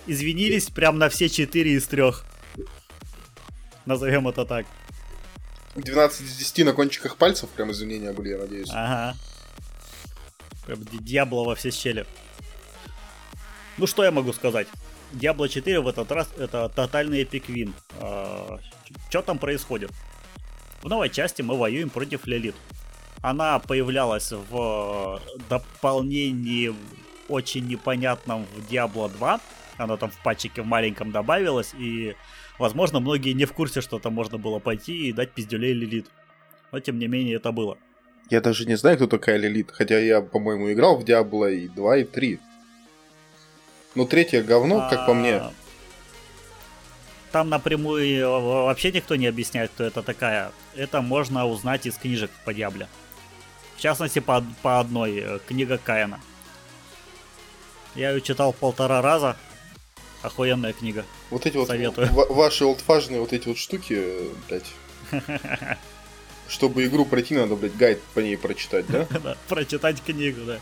[0.07, 2.13] извинились прям на все 4 из 3.
[3.87, 4.67] Назовем это так.
[5.77, 8.69] 12 из 10 на кончиках пальцев прям извинения были, я надеюсь.
[8.71, 9.17] Ага.
[10.67, 12.05] Прям Диабло во все щели.
[13.79, 14.69] Ну что я могу сказать?
[15.13, 17.75] Diablo 4 в этот раз это тотальный эпик вин.
[18.01, 18.59] А,
[19.11, 19.91] что там происходит?
[20.83, 22.55] В новой части мы воюем против Лилит.
[23.23, 26.75] Она появлялась в дополнении
[27.29, 29.41] очень непонятном в Diablo 2,
[29.79, 32.15] оно там в патчике в маленьком добавилось, и,
[32.59, 36.07] возможно, многие не в курсе, что там можно было пойти и дать пиздюлей Лилит.
[36.73, 37.79] Но, тем не менее, это было.
[38.31, 41.99] Я даже не знаю, кто такая Лилит, хотя я, по-моему, играл в Diablo и 2,
[41.99, 42.41] и 3.
[43.97, 45.37] Ну, третье говно, как по мне.
[45.37, 45.53] А,
[47.33, 50.53] там напрямую вообще никто не объясняет, кто это такая.
[50.77, 52.89] Это можно узнать из книжек по Диабле.
[53.77, 56.21] В частности, по, по одной, э, книга Каина.
[57.95, 59.37] Я ее читал полтора раза,
[60.23, 61.05] Охуенная книга.
[61.31, 62.09] Вот эти вот Советую.
[62.13, 64.73] ваши олдфажные вот эти вот штуки, блядь.
[66.49, 69.07] Чтобы игру пройти, надо, блядь, гайд по ней прочитать, да?
[69.23, 70.61] Да, прочитать книгу, да.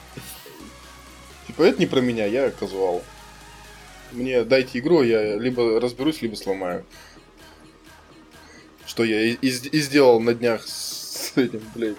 [1.47, 3.03] Типа, это не про меня, я казуал.
[4.14, 6.85] Мне дайте игру, я либо разберусь, либо сломаю.
[8.87, 11.96] Что я и, и сделал на днях с этим, блядь.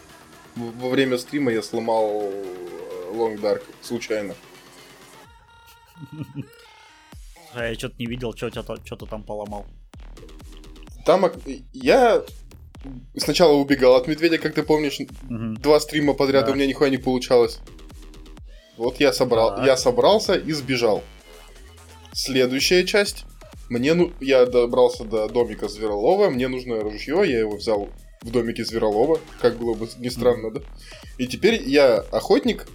[0.55, 2.31] Во время стрима я сломал
[3.11, 4.35] Long Dark случайно.
[7.53, 9.65] А я что-то не видел, что ты там поломал.
[11.05, 11.31] Там
[11.73, 12.23] я
[13.15, 15.55] сначала убегал от медведя, как ты помнишь, угу.
[15.59, 16.51] два стрима подряд да.
[16.51, 17.59] у меня нихуя не получалось.
[18.77, 19.65] Вот я собрал, да.
[19.65, 21.03] я собрался и сбежал.
[22.15, 23.25] Следующая часть.
[23.67, 27.89] Мне ну, я добрался до домика Зверолова, мне нужно ружье, я его взял
[28.21, 30.61] в домике Зверолова, как было бы не странно, да?
[31.17, 32.67] И теперь я охотник,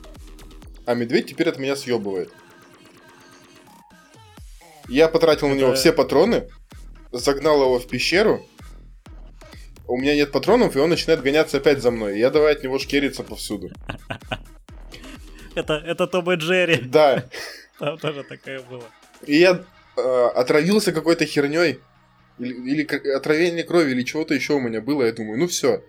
[0.85, 2.31] а медведь теперь от меня съебывает.
[4.91, 5.57] Я потратил Это...
[5.57, 6.47] на него все патроны,
[7.11, 8.45] загнал его в пещеру.
[9.89, 12.19] У меня нет патронов, и он начинает гоняться опять за мной.
[12.19, 13.71] Я давай от него шкериться повсюду.
[15.55, 16.77] Это, это Том и Джерри.
[16.77, 17.25] Да.
[17.81, 18.85] Там тоже такое было.
[19.27, 19.65] И я
[19.97, 21.81] э, отравился какой-то херней.
[22.39, 25.05] Или, или отравление крови, или чего-то еще у меня было.
[25.05, 25.83] Я думаю, ну все.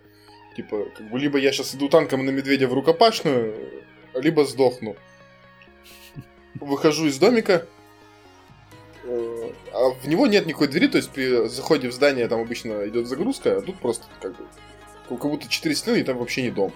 [0.55, 4.97] Типа, как бы либо я сейчас иду танком на медведя в рукопашную, либо сдохну.
[6.59, 7.67] выхожу из домика,
[9.03, 12.87] э, а в него нет никакой двери, то есть при заходе в здание там обычно
[12.87, 14.45] идет загрузка, а тут просто как бы
[15.09, 16.71] как будто четыре стены, и там вообще не дом.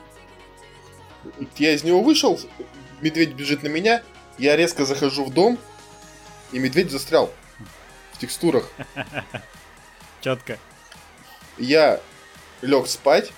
[1.57, 2.39] Я из него вышел,
[3.01, 4.03] медведь бежит на меня,
[4.37, 5.57] я резко захожу в дом,
[6.55, 7.33] и медведь застрял
[8.13, 8.71] в текстурах.
[10.21, 10.57] Четко.
[11.57, 11.99] Я
[12.61, 13.33] лег спать,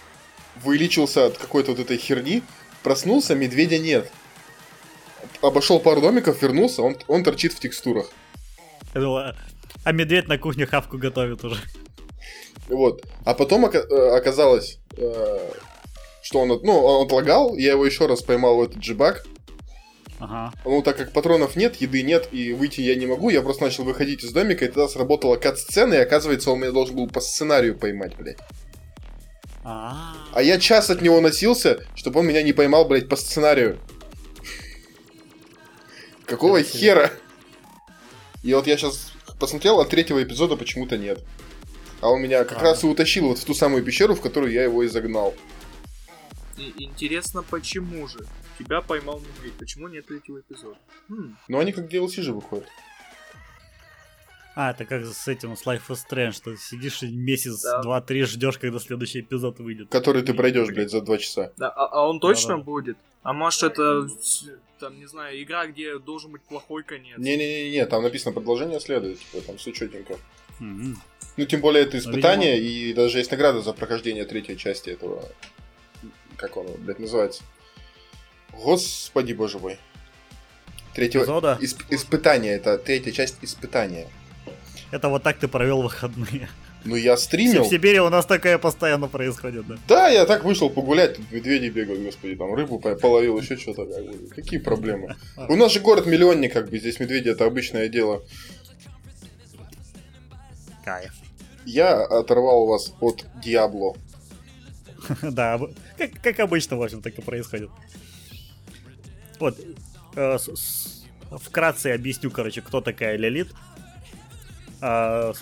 [0.63, 2.43] вылечился от какой-то вот этой херни,
[2.83, 4.11] проснулся, медведя нет.
[5.41, 8.11] Обошел пару домиков, вернулся, он, он торчит в текстурах.
[8.93, 11.59] А медведь на кухне хавку готовит уже.
[12.67, 13.03] Вот.
[13.25, 13.79] А потом э,
[14.15, 15.51] оказалось, э,
[16.21, 19.25] что он, ну, он отлагал, я его еще раз поймал в этот джибак.
[20.19, 20.51] Ага.
[20.65, 23.83] Ну, так как патронов нет, еды нет, и выйти я не могу, я просто начал
[23.83, 27.77] выходить из домика, и тогда сработала кат-сцена, и оказывается, он меня должен был по сценарию
[27.77, 28.39] поймать, блядь.
[29.63, 33.79] А, а я час от него носился, чтобы он меня не поймал, блядь, по сценарию.
[36.25, 37.11] Какого хера?
[38.43, 41.23] И вот я сейчас посмотрел, а третьего эпизода почему-то нет.
[42.01, 42.61] А он меня как а.
[42.61, 45.35] раз и утащил вот в ту самую пещеру, в которую я его и загнал.
[46.57, 48.19] И интересно, почему же?
[48.57, 49.53] Тебя поймал медведь.
[49.57, 50.77] Почему нет третьего эпизода?
[51.09, 51.35] Хм.
[51.47, 52.67] Ну они как DLC же выходят.
[54.59, 57.83] А, это как с этим, с Life is Strange, что сидишь месяц, да.
[57.83, 59.89] два-три ждешь, когда следующий эпизод выйдет.
[59.89, 61.53] Который ты пройдешь, блядь, за два часа.
[61.57, 62.63] Да, а, а он точно да, да.
[62.63, 62.97] будет?
[63.21, 64.07] А может это,
[64.79, 67.19] там, не знаю, игра, где должен быть плохой конец?
[67.19, 70.13] Не-не-не, там написано продолжение следует, типа, там все четенько.
[70.59, 70.95] Угу.
[71.37, 72.89] Ну, тем более это испытание, Но, видимо...
[72.89, 75.23] и даже есть награда за прохождение третьей части этого...
[76.35, 77.43] Как он, блядь, называется?
[78.63, 79.77] Господи боже мой.
[80.93, 81.57] Третьего...
[81.61, 81.83] Исп...
[81.89, 84.07] Испытание, это третья часть испытания.
[84.91, 86.49] Это вот так ты провел выходные.
[86.85, 87.63] Ну, я стримил.
[87.63, 89.75] В Сибири у нас такое постоянно происходит, да?
[89.87, 93.85] Да, я так вышел погулять, тут медведи бегают, господи, там рыбу половил, еще что-то.
[94.33, 95.15] Какие проблемы?
[95.49, 98.23] У нас же город-миллионник, как бы, здесь медведи это обычное дело.
[100.85, 101.13] Кайф.
[101.65, 103.95] Я оторвал вас от Диабло.
[105.21, 105.59] Да,
[105.97, 107.69] как, как обычно, в общем, так и происходит.
[109.39, 109.57] Вот,
[110.15, 110.37] э,
[111.31, 113.53] вкратце объясню, короче, кто такая Лилит
[114.81, 115.33] а,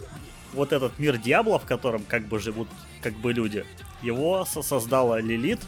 [0.54, 2.68] вот этот мир Диабло, в котором как бы живут
[3.02, 3.66] как бы люди,
[4.02, 5.60] его создала Лилит,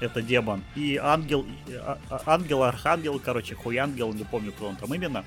[0.00, 1.46] это демон, и ангел,
[1.80, 5.24] а, а, ангел, архангел, короче, хуй ангел, не помню, кто он там именно,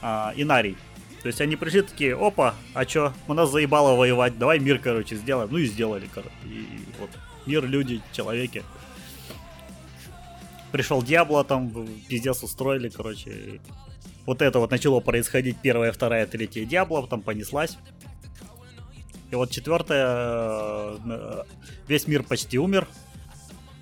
[0.00, 0.76] а, Инарий.
[1.22, 5.14] То есть они пришли такие, опа, а чё, у нас заебало воевать, давай мир, короче,
[5.14, 5.48] сделаем.
[5.52, 6.34] Ну и сделали, короче.
[6.44, 6.66] И
[6.98, 7.10] вот
[7.46, 8.64] мир, люди, человеки.
[10.72, 11.70] Пришел Диабло, там
[12.08, 13.60] пиздец устроили, короче
[14.24, 17.76] вот это вот начало происходить первая, вторая, третья Диабло, там понеслась.
[19.30, 21.44] И вот четвертая, э,
[21.88, 22.86] весь мир почти умер.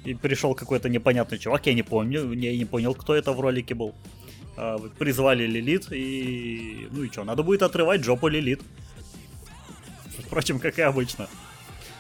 [0.05, 3.75] И пришел какой-то непонятный чувак, я не помню, я не понял, кто это в ролике
[3.75, 3.95] был.
[4.57, 6.89] Э, призвали Лилит, и...
[6.91, 8.63] Ну и что, надо будет отрывать жопу Лилит.
[10.27, 11.29] Впрочем, как и обычно.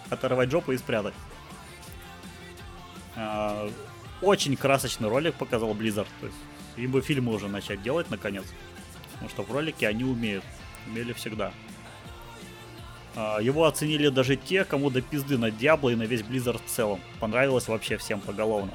[0.09, 1.15] Оторвать жопу и спрятать.
[4.21, 6.09] Э, очень красочный ролик показал Blizzard.
[6.21, 6.39] То есть
[6.77, 8.45] им бы фильмы уже начать делать наконец.
[9.13, 10.45] Потому что в ролике они умеют.
[10.87, 11.53] Умели всегда.
[13.15, 16.71] А, его оценили даже те, кому до пизды на Диабло и на весь Blizzard в
[16.71, 17.01] целом.
[17.19, 18.73] Понравилось вообще всем поголовно.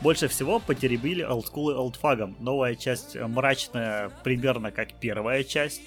[0.00, 2.34] Больше всего потеребили олдскулы олдфагом.
[2.40, 5.82] Новая часть мрачная, примерно как первая часть.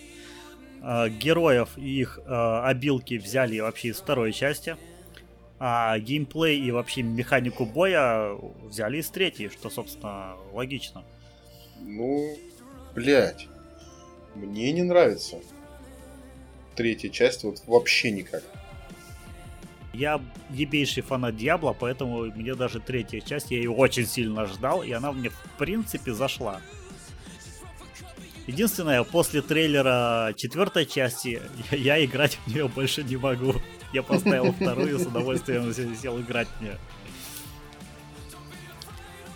[0.81, 4.77] А, героев и их а, обилки взяли вообще из второй части
[5.59, 11.03] а геймплей и вообще механику боя взяли из третьей, что, собственно, логично.
[11.81, 12.35] Ну,
[12.95, 13.47] блядь,
[14.35, 15.37] мне не нравится.
[16.75, 18.43] Третья часть вот вообще никак.
[19.93, 24.91] Я ебейший фанат Диабло, поэтому мне даже третья часть, я ее очень сильно ждал, и
[24.91, 26.61] она мне в принципе зашла.
[28.45, 33.53] Единственное, после трейлера четвертой части я, я играть в нее больше не могу.
[33.93, 36.77] Я поставил вторую, с удовольствием сел играть мне.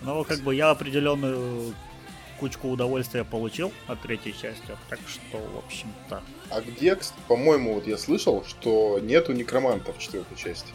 [0.01, 1.73] Но как бы я определенную
[2.39, 6.21] кучку удовольствия получил от третьей части, так что, в общем-то...
[6.49, 10.69] А где, по-моему, вот я слышал, что нету некроманта в четвертой части.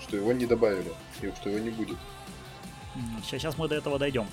[0.00, 1.96] Что его не добавили, и что его не будет.
[3.28, 4.26] Сейчас мы до этого дойдем.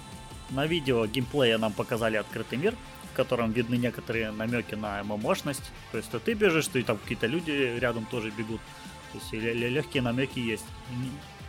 [0.50, 2.76] На видео геймплея нам показали открытый мир,
[3.14, 5.72] котором видны некоторые намеки на MMO шность.
[5.92, 8.62] То есть, то ты бежишь, то и там какие-то люди рядом тоже бегут.
[9.12, 10.66] То есть, легкие намеки есть.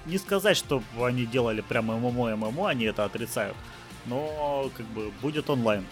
[0.06, 3.56] Не сказать, что они делали прямо MMO, MMO, они это отрицают.
[4.06, 5.84] Но, как бы, будет онлайн.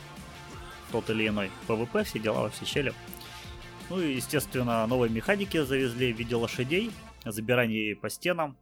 [0.93, 1.51] Тот или иной.
[1.67, 2.95] PvP, все дела во все щели.
[3.91, 6.91] Ну и, естественно, новые механики завезли в виде лошадей,
[7.25, 8.57] взбирание по стенам.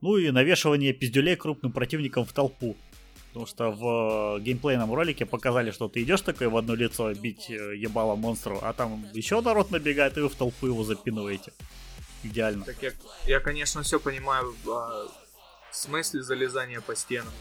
[0.00, 2.76] Ну и навешивание пиздюлей крупным противникам в толпу.
[3.38, 7.76] Потому что в геймплейном ролике показали, что ты идешь такой в одно лицо бить э,
[7.76, 11.52] ебало монстру, а там еще народ набегает, и вы в толпу его запинываете.
[12.24, 12.64] Идеально.
[12.64, 12.90] Так я,
[13.26, 15.06] я конечно, все понимаю а,
[15.70, 17.32] в смысле залезания по стенам.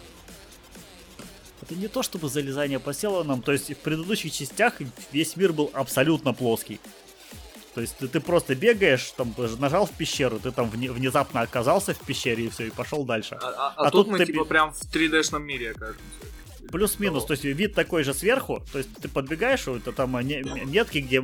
[1.64, 4.76] Это не то чтобы залезание по стенам, то есть в предыдущих частях
[5.12, 6.80] весь мир был абсолютно плоский.
[7.78, 11.94] То есть ты, ты просто бегаешь, там нажал в пещеру, ты там вне, внезапно оказался
[11.94, 13.38] в пещере и все, и пошел дальше.
[13.40, 14.26] А, а, а, а тут, тут мы ты...
[14.26, 16.02] типа прям в 3D-шном мире окажемся.
[16.72, 21.24] Плюс-минус, то есть вид такой же сверху, то есть ты подбегаешь, это там метки, где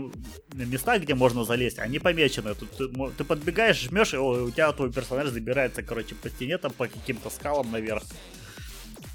[0.54, 2.54] места, где можно залезть, они помечены.
[2.54, 2.88] Тут ты,
[3.18, 6.86] ты подбегаешь, жмешь, и о, у тебя твой персонаж забирается, короче, по стене, там по
[6.86, 8.04] каким-то скалам наверх.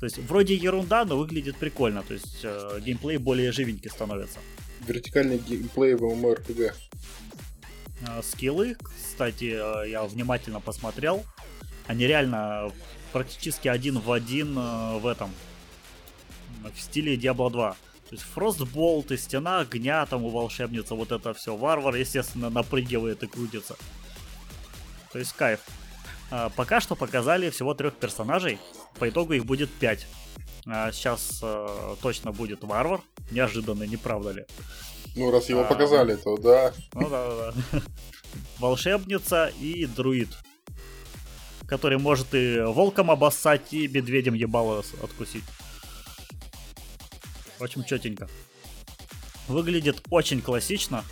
[0.01, 4.41] То есть вроде ерунда, но выглядит прикольно, то есть э, геймплей более живенький становится.
[4.87, 6.73] Вертикальный геймплей в MMORPG.
[8.07, 11.25] Э, скиллы, кстати, э, я внимательно посмотрел.
[11.87, 12.71] Они реально
[13.13, 15.31] практически один в один э, в этом.
[16.75, 17.73] В стиле Diablo 2.
[17.73, 21.57] То есть Frostbolt и стена огня там у волшебницы, вот это все.
[21.57, 23.77] Варвар, естественно, напрыгивает и крутится.
[25.13, 25.61] То есть кайф.
[26.57, 28.59] Пока что показали всего трех персонажей.
[28.99, 30.07] По итогу их будет пять.
[30.93, 31.43] Сейчас
[32.03, 33.01] точно будет Варвар.
[33.31, 34.45] Неожиданно, не правда ли?
[35.17, 36.73] Ну, раз его а, показали, то да.
[36.95, 37.81] Ну да, да, да.
[38.59, 40.29] Волшебница и друид.
[41.67, 45.45] Который может и волком обоссать, и медведем ебало откусить.
[47.61, 48.29] Очень четенько.
[49.49, 51.05] Выглядит очень классично.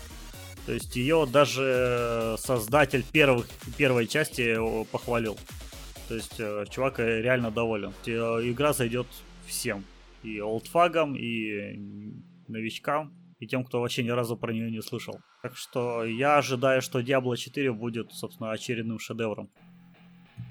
[0.67, 4.57] То есть ее даже создатель первых, первой части
[4.91, 5.39] похвалил.
[6.09, 7.93] То есть э, чувак реально доволен.
[8.05, 9.07] Игра зайдет
[9.47, 9.85] всем.
[10.23, 11.79] И олдфагам, и
[12.49, 15.21] новичкам и тем, кто вообще ни разу про нее не слышал.
[15.43, 19.51] Так что я ожидаю, что Diablo 4 будет, собственно, очередным шедевром.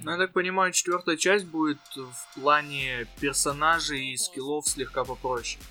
[0.03, 5.61] Ну, я так понимаю, четвертая часть будет в плане персонажей и скиллов слегка попроще.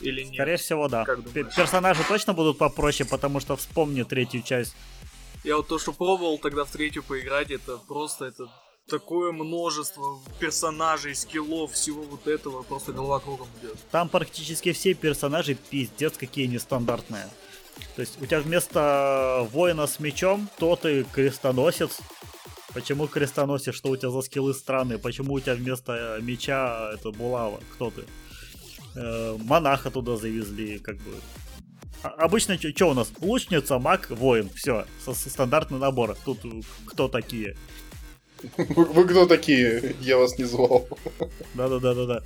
[0.00, 0.34] Или нет?
[0.34, 1.04] Скорее всего, да.
[1.04, 4.74] Персонажи точно будут попроще, потому что вспомни третью часть.
[5.44, 8.48] Я вот то, что пробовал тогда в третью поиграть, это просто это
[8.88, 13.76] такое множество персонажей, скиллов, всего вот этого, просто голова кругом идет.
[13.90, 17.28] Там практически все персонажи пиздец какие нестандартные.
[17.96, 22.00] То есть у тебя вместо воина с мечом, то ты крестоносец.
[22.74, 24.98] Почему крестоносец, что у тебя за скиллы странные?
[24.98, 27.60] Почему у тебя вместо меча это булава?
[27.74, 28.04] Кто ты?
[28.94, 31.14] Э, монаха туда завезли, как бы.
[32.02, 33.12] А, обычно что у нас?
[33.20, 34.50] Лучница, маг, воин.
[34.54, 36.16] Все, стандартный набор.
[36.24, 36.40] Тут
[36.86, 37.56] кто такие?
[38.56, 39.94] Вы, кто такие?
[40.00, 40.88] Я вас не звал.
[41.54, 42.22] Да-да-да-да-да.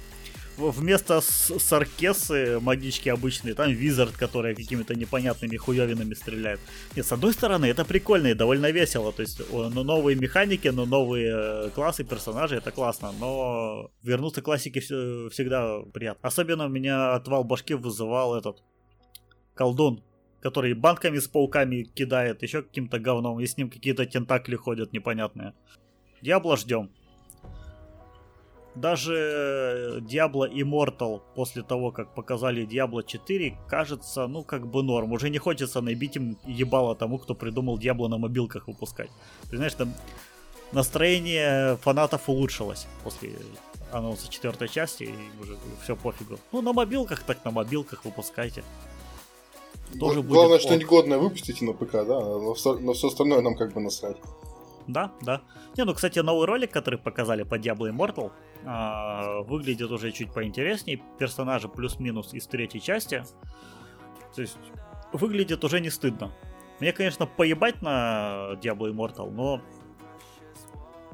[0.57, 6.61] Вместо саркесы магички обычные, там визард, которая какими-то непонятными хуевинами стреляет.
[6.97, 9.13] Нет, с одной стороны, это прикольно и довольно весело.
[9.13, 13.13] То есть ну, новые механики, но новые э, классы, персонажи, это классно.
[13.21, 16.27] Но вернуться к классике всегда приятно.
[16.27, 18.63] Особенно меня отвал башки вызывал этот
[19.55, 20.03] колдун,
[20.41, 25.53] который банками с пауками кидает, еще каким-то говном, и с ним какие-то тентакли ходят непонятные.
[26.27, 26.91] Диабло ждем.
[28.75, 35.13] Даже Diablo Immortal после того, как показали Diablo 4, кажется, ну, как бы норм.
[35.13, 39.09] Уже не хочется набить им ебало тому, кто придумал Diablo на мобилках выпускать.
[39.51, 39.95] Ты знаешь, там
[40.73, 43.31] настроение фанатов улучшилось после
[43.93, 46.41] анонса четвертой части, и уже все пофигу.
[46.51, 48.65] Ну, на мобилках, так на мобилках выпускайте.
[50.01, 53.73] Тоже Главное, что-нибудь годное выпустите на ПК, да, но все, но все остальное нам как
[53.73, 54.17] бы насрать.
[54.87, 55.43] Да, да.
[55.77, 61.03] Не, ну, кстати, новый ролик, который показали по Diablo Immortal, э, выглядит уже чуть поинтереснее.
[61.19, 63.25] Персонажи плюс-минус из третьей части.
[64.35, 64.57] То есть,
[65.13, 66.31] выглядит уже не стыдно.
[66.81, 69.61] Мне, конечно, поебать на Diablo Immortal, но...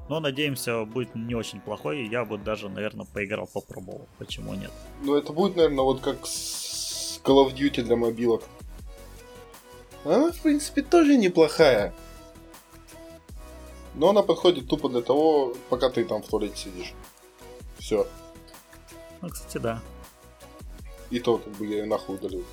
[0.09, 2.07] Но, надеемся, будет не очень плохой.
[2.09, 4.09] Я бы даже, наверное, поиграл, попробовал.
[4.19, 4.73] Почему нет?
[5.03, 8.43] Ну, это будет, наверное, вот как с Call of Duty для мобилок.
[10.05, 11.95] Она, в принципе, тоже неплохая.
[13.95, 16.95] Но она подходит тупо для того, пока ты там в туалете сидишь.
[17.79, 18.07] Все.
[19.21, 19.81] Ну, кстати, да.
[21.11, 22.45] И то, как бы я ее нахуй удалил.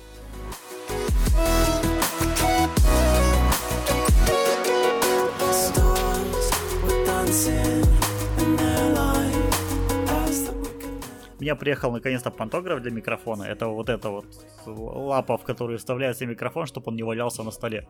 [11.38, 13.44] У меня приехал наконец-то пантограф для микрофона.
[13.44, 14.26] Это вот эта вот
[14.66, 17.88] лапа, в которую вставляется микрофон, чтобы он не валялся на столе.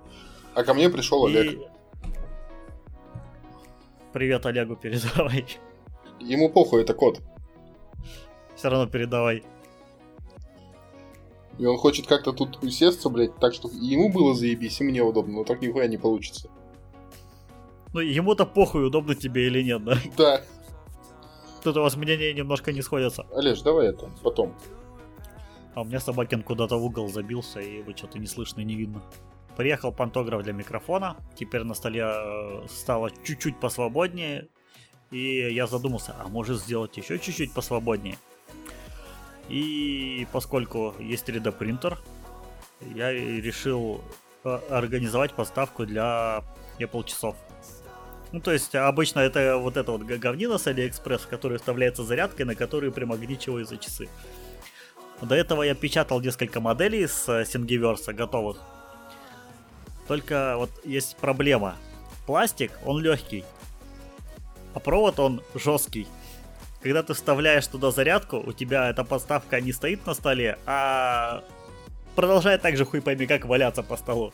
[0.54, 1.58] А ко мне пришел И...
[4.12, 5.46] Привет Олегу передавай.
[6.18, 7.20] Ему похуй, это кот.
[8.56, 9.44] Все равно передавай.
[11.58, 15.34] И он хочет как-то тут усесться, блядь, так, чтобы ему было заебись, и мне удобно,
[15.34, 16.48] но так нихуя не получится.
[17.92, 19.96] Ну, ему-то похуй, удобно тебе или нет, да?
[20.16, 20.40] Да.
[21.62, 23.26] Тут у вас мнения немножко не сходятся.
[23.34, 24.54] Олеж, давай это, потом.
[25.74, 28.74] А у меня Собакин куда-то в угол забился, и его что-то не слышно и не
[28.74, 29.02] видно.
[29.56, 34.48] Приехал пантограф для микрофона, теперь на столе э, стало чуть-чуть посвободнее,
[35.10, 38.16] и я задумался, а может сделать еще чуть-чуть посвободнее.
[39.48, 41.98] И поскольку есть 3D принтер,
[42.94, 44.00] я решил
[44.44, 46.42] э, организовать поставку для
[46.78, 47.36] Apple часов.
[48.32, 52.54] Ну, то есть, обычно это вот эта вот говнина с AliExpress, которая вставляется зарядкой, на
[52.54, 54.08] которую примагничиваются часы.
[55.20, 58.58] До этого я печатал несколько моделей с Thingiverse готовых.
[60.10, 61.76] Только вот есть проблема.
[62.26, 63.44] Пластик, он легкий,
[64.74, 66.08] а провод он жесткий.
[66.82, 71.44] Когда ты вставляешь туда зарядку, у тебя эта подставка не стоит на столе, а
[72.16, 74.32] продолжает так же хуй пойми как валяться по столу.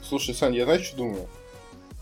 [0.00, 1.28] Слушай, Сань, я знаешь, что думаю?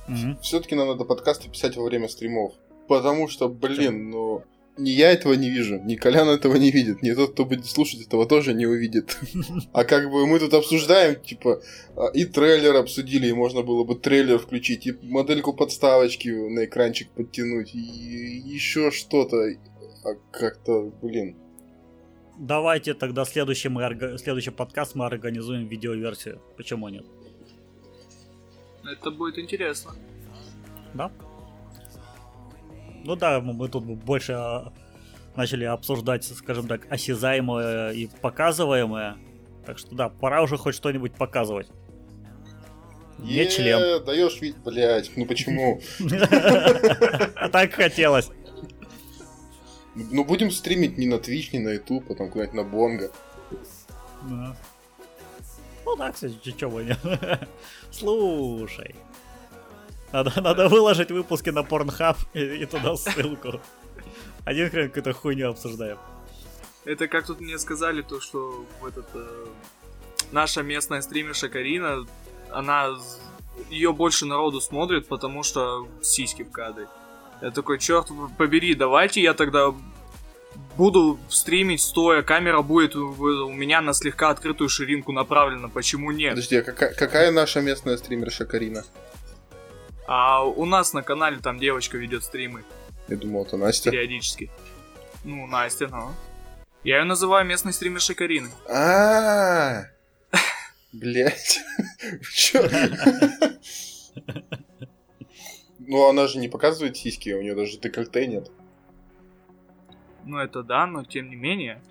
[0.06, 0.42] Угу.
[0.42, 2.52] Все-таки нам надо подкасты писать во время стримов.
[2.88, 4.44] Потому что, блин, ну
[4.77, 8.07] ни я этого не вижу, ни Колян этого не видит, ни тот, кто будет слушать
[8.07, 9.18] этого, тоже не увидит.
[9.73, 11.62] А как бы мы тут обсуждаем, типа,
[11.97, 17.11] а, и трейлер обсудили, и можно было бы трейлер включить, и модельку подставочки на экранчик
[17.11, 19.37] подтянуть, и еще что-то.
[20.05, 21.37] А как-то, блин.
[22.39, 26.41] Давайте тогда следующий, мы, следующий подкаст мы организуем видеоверсию.
[26.57, 27.05] Почему нет?
[28.85, 29.93] Это будет интересно.
[30.95, 31.11] Да?
[33.05, 34.72] Ну да, мы тут больше а,
[35.36, 39.16] начали обсуждать, скажем так, осязаемое и показываемое.
[39.66, 41.68] Так что да, пора уже хоть что-нибудь показывать.
[43.18, 44.05] Не член.
[44.05, 45.80] Даешь вид, блядь, ну почему?
[47.36, 48.30] А так хотелось.
[49.94, 53.11] Ну будем стримить не на Twitch, не на YouTube, потом куда-нибудь на Бонго.
[55.84, 56.96] Ну да, кстати, чего не.
[57.90, 58.94] Слушай.
[60.12, 63.60] Надо, надо выложить выпуски на Pornhub и, и туда ссылку.
[64.44, 65.98] Один хрен какую-то хуйню обсуждаем.
[66.84, 69.46] Это как тут мне сказали, то, что этот, э,
[70.32, 72.04] наша местная стримерша Карина,
[72.50, 72.88] она
[73.70, 76.88] ее больше народу смотрит, потому что сиськи в кадре.
[77.40, 79.72] Я такой, черт побери, давайте я тогда
[80.76, 86.30] буду стримить стоя, камера будет у меня на слегка открытую ширинку направлена, почему нет?
[86.30, 88.84] Подожди, а какая, какая наша местная стримерша Карина?
[90.07, 92.64] А у нас на канале там девочка ведет стримы.
[93.09, 93.90] Я думал, это Настя.
[93.90, 94.50] Периодически.
[95.24, 96.11] Ну, Настя, ну.
[96.84, 98.50] Я ее называю местной стримершей Карины.
[98.68, 99.84] А,
[100.92, 101.61] блять,
[102.34, 102.68] чё?
[105.78, 108.50] Ну, она же не показывает сиськи, у нее даже декольте нет.
[110.24, 111.82] Ну, это да, но тем не менее.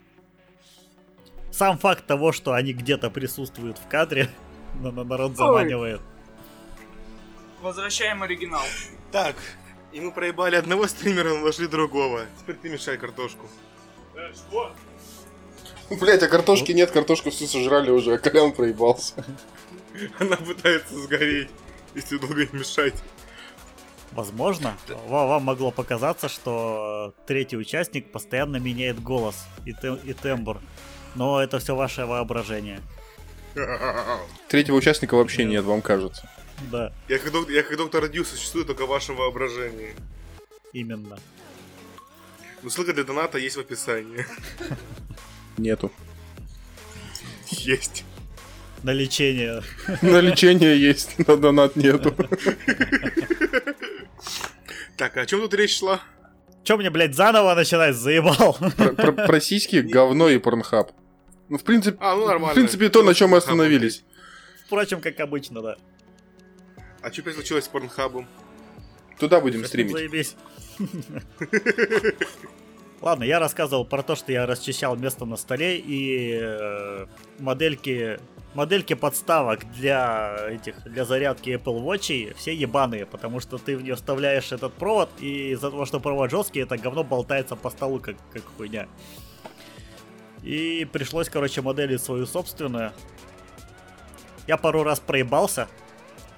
[1.51, 4.30] Сам факт того, что они где-то присутствуют в кадре,
[4.82, 6.01] на народ заманивает.
[7.62, 8.64] Возвращаем оригинал.
[9.12, 9.36] Так,
[9.91, 12.26] и мы проебали одного стримера, наложили другого.
[12.39, 13.47] Теперь ты мешай картошку.
[14.16, 14.74] Э, что?
[15.99, 19.26] Блять, а картошки нет, картошку всю сожрали уже, а Колян проебался.
[20.20, 21.49] Она пытается сгореть,
[21.93, 22.95] если долго не мешать.
[24.14, 24.76] Возможно,
[25.07, 30.59] вам могло показаться, что третий участник постоянно меняет голос и, тем, и тембр.
[31.16, 32.82] Но это все ваше воображение.
[34.47, 36.30] Третьего участника вообще нет, вам кажется.
[36.70, 36.93] Да.
[37.07, 39.95] Я как, док- я как доктор Дью существую только в вашем воображении.
[40.74, 41.18] Именно.
[42.62, 44.26] Ну, ссылка для доната есть в описании.
[45.57, 45.91] Нету.
[47.49, 48.03] Есть.
[48.84, 49.64] На лечение.
[50.01, 52.16] На лечение есть, на донат нету.
[54.97, 55.99] Так, а о чем тут речь шла?
[56.64, 57.95] Че мне, блядь, заново начинать?
[57.95, 58.55] Заебал.
[58.78, 60.91] Про, про, про сиськи, говно и порнхаб.
[61.49, 62.51] Ну, в принципе, а, ну, нормально.
[62.51, 64.03] В принципе, то, на чем мы остановились.
[64.68, 65.76] Впрочем, как обычно, да.
[67.02, 68.28] А что случилось с Порнхабом?
[69.20, 69.91] Туда будем стримить.
[69.91, 70.36] Заебись.
[73.02, 77.08] Ладно, я рассказывал про то, что я расчищал место на столе и э,
[77.39, 78.20] модельки
[78.54, 83.95] модельки подставок для этих для зарядки Apple Watch все ебаные, потому что ты в нее
[83.95, 88.18] вставляешь этот провод, и из-за того, что провод жесткий, это говно болтается по столу, как,
[88.34, 88.88] как хуйня.
[90.43, 92.91] И пришлось, короче, моделить свою собственную.
[94.47, 95.68] Я пару раз проебался,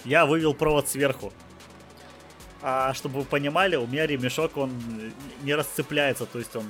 [0.06, 1.34] я вывел провод сверху.
[2.62, 4.72] А чтобы вы понимали, у меня ремешок, он
[5.44, 6.66] не расцепляется, то есть он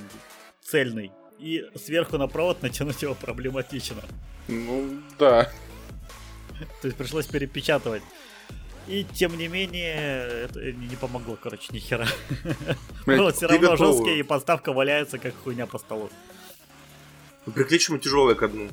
[0.61, 1.11] цельный.
[1.39, 4.01] И сверху на провод натянуть его проблематично.
[4.47, 5.51] Ну, да.
[6.81, 8.03] То есть пришлось перепечатывать.
[8.87, 12.07] И тем не менее, это не помогло, короче, ни хера.
[13.05, 16.09] Провод все равно жесткий, и подставка валяется, как хуйня по столу.
[17.45, 18.69] Ну, приклеим тяжелое к дну.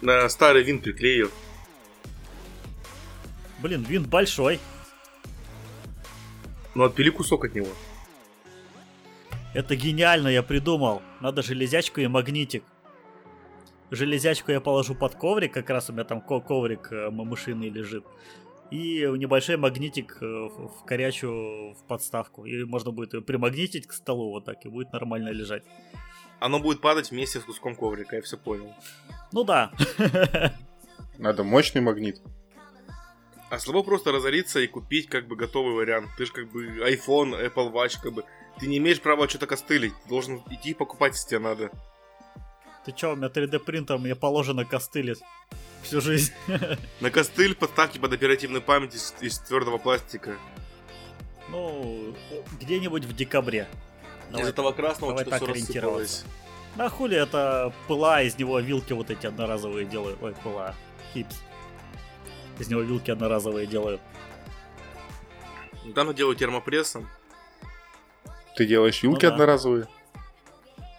[0.00, 1.30] На старый винт приклею.
[3.58, 4.60] Блин, винт большой.
[6.74, 7.68] Ну, отпили кусок от него.
[9.54, 11.02] Это гениально, я придумал.
[11.20, 12.64] Надо железячку и магнитик.
[13.90, 18.04] Железячку я положу под коврик, как раз у меня там коврик э, мышиный лежит.
[18.70, 22.44] И небольшой магнитик э, в корячу в подставку.
[22.44, 25.64] И можно будет ее примагнитить к столу вот так, и будет нормально лежать.
[26.38, 28.74] Оно будет падать вместе с куском коврика, я все понял.
[29.32, 29.72] Ну да.
[31.18, 32.20] Надо мощный магнит.
[33.50, 36.08] А слабо просто разориться и купить как бы готовый вариант.
[36.18, 38.24] Ты же как бы iPhone, Apple Watch, как бы.
[38.58, 39.94] Ты не имеешь права что-то костылить.
[40.02, 41.70] Ты должен идти покупать, если тебе надо.
[42.84, 45.20] Ты чё, у меня 3D принтер, мне положено костылить
[45.82, 46.32] всю жизнь.
[47.00, 50.36] На костыль подставки под оперативную память из, из твердого пластика.
[51.50, 52.14] Ну,
[52.60, 53.66] где-нибудь в декабре.
[54.30, 56.26] Давай, из этого красного давай так ориентироваться.
[56.76, 60.22] На хули это пыла, из него вилки вот эти одноразовые делают.
[60.22, 60.74] Ой, пыла.
[61.14, 61.42] Хипс.
[62.58, 64.00] Из него вилки одноразовые делают.
[65.94, 67.08] Там делаю термопрессом.
[68.56, 69.34] Ты делаешь вилки ну, да.
[69.34, 69.86] одноразовые?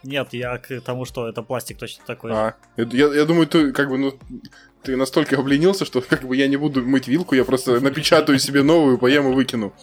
[0.03, 2.31] Нет, я к тому, что это пластик точно такой.
[2.31, 4.17] А, я, я думаю, ты как бы, ну,
[4.81, 8.63] ты настолько обленился, что как бы я не буду мыть вилку, я просто напечатаю себе
[8.63, 9.73] новую, поем и выкину.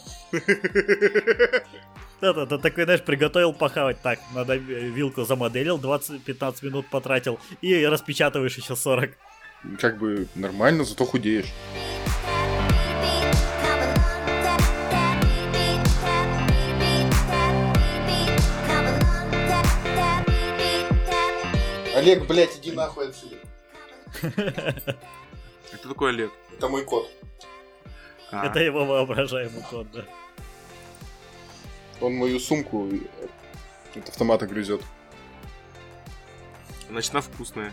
[2.22, 4.00] Да-да, ты такой, знаешь, приготовил похавать.
[4.00, 9.10] Так, надо вилку замоделил, 20-15 минут потратил, и распечатываешь еще 40.
[9.80, 11.52] Как бы нормально, зато худеешь.
[21.94, 23.36] Олег, блядь, иди нахуй отсюда.
[24.22, 26.30] Это такой Олег?
[26.56, 27.10] Это мой кот.
[28.30, 28.46] А.
[28.46, 30.04] Это его воображаемый кот, да.
[32.00, 32.88] Он мою сумку
[33.94, 34.82] от автомата грызет.
[36.88, 37.72] Значит, она вкусная.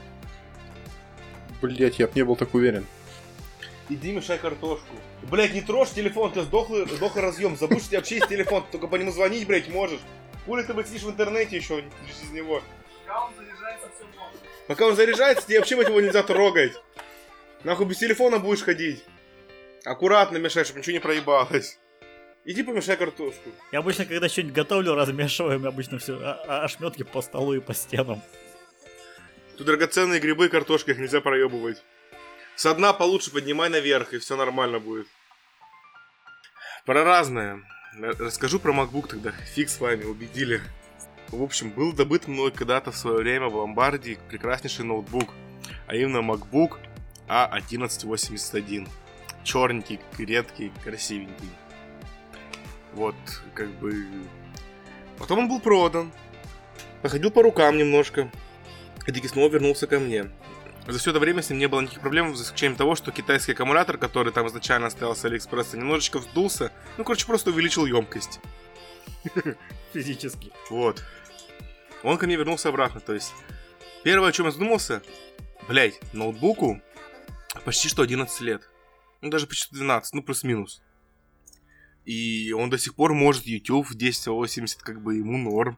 [1.63, 2.85] Блять, я б не был так уверен.
[3.87, 4.97] Иди мешай картошку.
[5.21, 7.55] Блять, не трожь телефон, ты сдохлый, сдохлый разъем.
[7.55, 10.01] Забудь, что у тебя вообще есть телефон, ты только по нему звонить, блять, можешь.
[10.45, 12.61] Хули ты, блядь, сидишь в интернете еще из него.
[13.05, 14.39] Пока он заряжается, все можно.
[14.67, 16.73] Пока он заряжается, тебе вообще, блядь, его нельзя трогать.
[17.63, 19.01] Нахуй без телефона будешь ходить.
[19.85, 21.79] Аккуратно мешай, чтобы ничего не проебалось.
[22.43, 23.51] Иди помешай картошку.
[23.71, 27.73] Я обычно, когда что-нибудь готовлю, размешиваем обычно все а, а ошметки по столу и по
[27.73, 28.21] стенам.
[29.57, 31.83] Тут драгоценные грибы и картошка, их нельзя проебывать.
[32.55, 35.07] Со дна получше поднимай наверх, и все нормально будет.
[36.85, 37.61] Про разное.
[37.99, 39.31] Расскажу про MacBook тогда.
[39.31, 40.61] Фиг с вами, убедили.
[41.29, 45.29] В общем, был добыт мной когда-то в свое время в ломбарде прекраснейший ноутбук.
[45.87, 46.79] А именно MacBook
[47.27, 48.87] A1181.
[49.43, 51.49] Черненький, редкий, красивенький.
[52.93, 53.15] Вот,
[53.53, 54.05] как бы...
[55.17, 56.11] Потом он был продан.
[57.01, 58.29] Походил по рукам немножко.
[59.07, 60.31] И таки снова вернулся ко мне.
[60.87, 63.53] За все это время с ним не было никаких проблем, за исключением того, что китайский
[63.53, 66.71] аккумулятор, который там изначально стоял с Алиэкспресса, немножечко вздулся.
[66.97, 68.39] Ну, короче, просто увеличил емкость.
[69.93, 70.51] Физически.
[70.69, 71.03] Вот.
[72.03, 73.33] Он ко мне вернулся обратно, то есть...
[74.03, 75.01] Первое, о чем я задумался,
[75.69, 76.81] блять, ноутбуку
[77.63, 78.69] почти что 11 лет.
[79.21, 80.81] Ну, даже почти 12, ну, плюс-минус.
[82.03, 85.77] И он до сих пор может YouTube в 1080, как бы ему норм.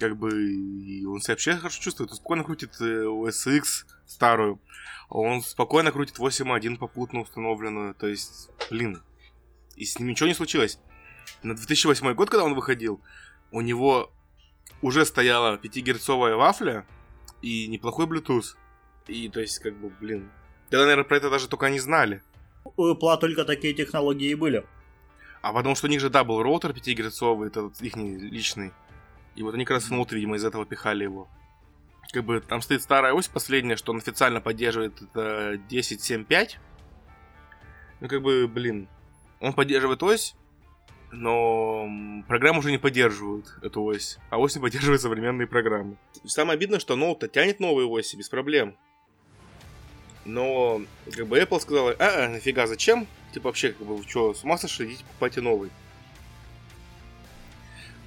[0.00, 2.10] Как бы и он себя вообще хорошо чувствует.
[2.10, 3.04] Он спокойно крутит э,
[3.56, 4.58] X старую.
[5.10, 7.94] Он спокойно крутит 8.1 попутно установленную.
[7.94, 9.02] То есть, блин.
[9.76, 10.78] И с ним ничего не случилось.
[11.42, 13.00] На 2008 год, когда он выходил,
[13.52, 14.10] у него
[14.80, 16.86] уже стояла 5-герцовая вафля
[17.42, 18.56] и неплохой Bluetooth.
[19.06, 20.30] И, то есть, как бы, блин.
[20.70, 22.22] Тогда, наверное, про это даже только не знали.
[22.64, 24.64] У Apple только такие технологии и были.
[25.42, 28.72] А потому что у них же, да, был роутер 5 герцовый, это их личный.
[29.40, 31.26] И вот они как раз внутрь, видимо, из этого пихали его.
[32.12, 36.56] Как бы там стоит старая ось последняя, что он официально поддерживает, это 10.7.5.
[38.00, 38.86] Ну, как бы, блин,
[39.40, 40.34] он поддерживает ось,
[41.10, 41.88] но
[42.28, 45.96] программы уже не поддерживают эту ось, а ось не поддерживает современные программы.
[46.26, 48.76] Самое обидное, что ноут-то тянет новые оси без проблем.
[50.26, 50.82] Но,
[51.16, 53.06] как бы, Apple сказала, а, а нафига, зачем?
[53.32, 55.70] Типа вообще, как бы, что, с ума сошли, идите покупайте новый.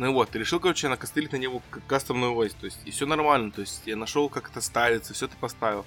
[0.03, 3.51] Ну вот, ты решил, короче, накостылить на него кастомную ось, то есть, и все нормально,
[3.51, 5.85] то есть, я нашел, как это ставится, все ты поставил.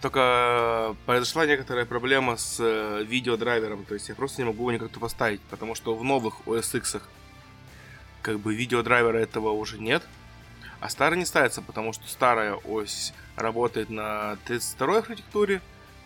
[0.00, 4.96] Только произошла некоторая проблема с э, видеодрайвером, то есть я просто не могу его никак
[5.00, 6.98] поставить, потому что в новых OS X
[8.22, 10.04] как бы видеодрайвера этого уже нет,
[10.78, 15.62] а старый не ставится, потому что старая ось работает на 32 архитектуре,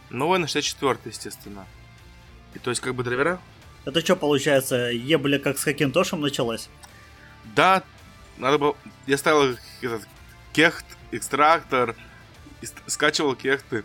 [0.08, 1.66] новая на 64 естественно.
[2.54, 3.38] И то есть как бы драйвера...
[3.84, 6.70] Это что получается, ебля как с Хакинтошем началось?
[7.60, 7.82] Да,
[8.38, 8.76] надо было...
[9.06, 10.08] Я ставил этот
[10.54, 11.94] кехт, экстрактор,
[12.86, 13.84] скачивал кехты.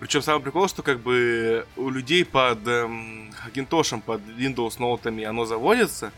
[0.00, 5.44] Причем самый прикол, что как бы у людей под эм, Hackintosh, под Windows ноутами оно
[5.44, 6.10] заводится,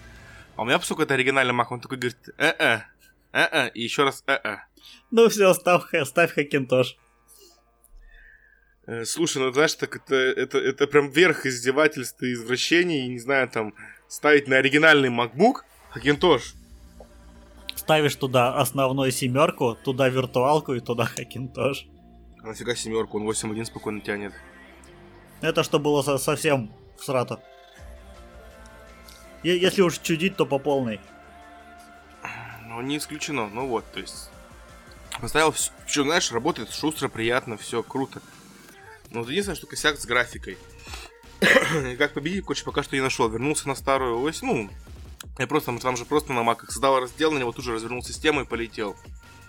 [0.56, 2.80] А у меня, поскольку это оригинальный Mac, он такой говорит, э-э,
[3.32, 4.56] э-э, и еще раз э-э.
[5.10, 6.96] Ну все, ставь, ставь Хакинтош.
[8.86, 13.50] Э, слушай, ну знаешь, так это, это, это прям верх издевательства и извращений, не знаю,
[13.50, 13.74] там,
[14.08, 15.56] ставить на оригинальный MacBook
[15.90, 16.54] Хакинтош.
[17.86, 21.86] Ставишь туда основную семерку, туда виртуалку и туда Хакинтош.
[22.42, 24.32] А нафига семерку, он 8.1 спокойно тянет.
[25.40, 27.40] Это что было со- совсем всрато.
[29.44, 30.98] Е- если уж чудить, то по полной.
[32.66, 34.30] Ну, не исключено, ну вот, то есть...
[35.20, 38.20] Поставил все, что, знаешь, работает шустро, приятно, все круто.
[39.12, 40.58] Но вот единственное, что косяк с графикой.
[41.92, 43.28] И как победить, короче, пока что не нашел.
[43.28, 44.68] Вернулся на старую ось, ну,
[45.38, 48.42] я просто, там же просто на маках создал раздел, на него тут же развернул систему
[48.42, 48.96] и полетел.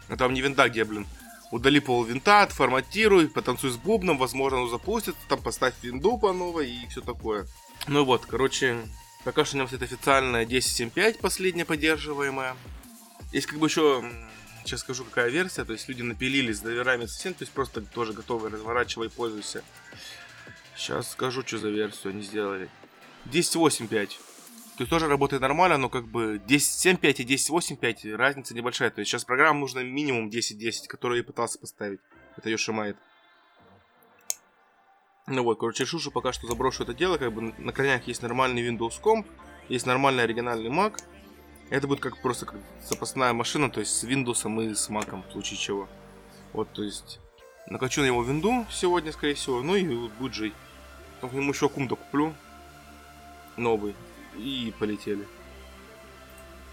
[0.09, 1.07] А там не винта, где, блин,
[1.51, 6.69] удали пол винта, отформатируй, потанцуй с бубном, возможно, оно запустится, там поставь винду по новой
[6.69, 7.47] и все такое.
[7.87, 8.77] Ну вот, короче,
[9.23, 12.55] пока что у него стоит официальная 10.7.5, последняя поддерживаемая.
[13.31, 14.03] Есть как бы еще,
[14.63, 18.13] сейчас скажу, какая версия, то есть люди напилились с драйверами совсем, то есть просто тоже
[18.13, 19.63] готовы, разворачивай, пользуйся.
[20.75, 22.69] Сейчас скажу, что за версию они сделали.
[23.25, 24.11] 10.8.5.
[24.77, 28.91] То есть тоже работает нормально, но как бы 10.7.5 и 10.8.5 разница небольшая.
[28.91, 31.99] То есть сейчас программам нужно минимум 10.10, которую я пытался поставить.
[32.37, 32.95] Это Йошимайт.
[35.25, 37.17] Ну вот, короче, решу, что пока что заброшу это дело.
[37.17, 39.25] Как бы на крайняк есть нормальный Windows Comp,
[39.67, 41.01] есть нормальный оригинальный Mac.
[41.71, 45.31] Это будет как просто как запасная машина, то есть с Windows и с Mac, в
[45.31, 45.89] случае чего.
[46.53, 47.19] Вот, то есть
[47.65, 50.53] накачу на его винду сегодня, скорее всего, ну и будет жить.
[51.15, 52.35] Потом к нему еще кум куплю.
[53.57, 53.95] Новый.
[54.37, 55.27] И полетели.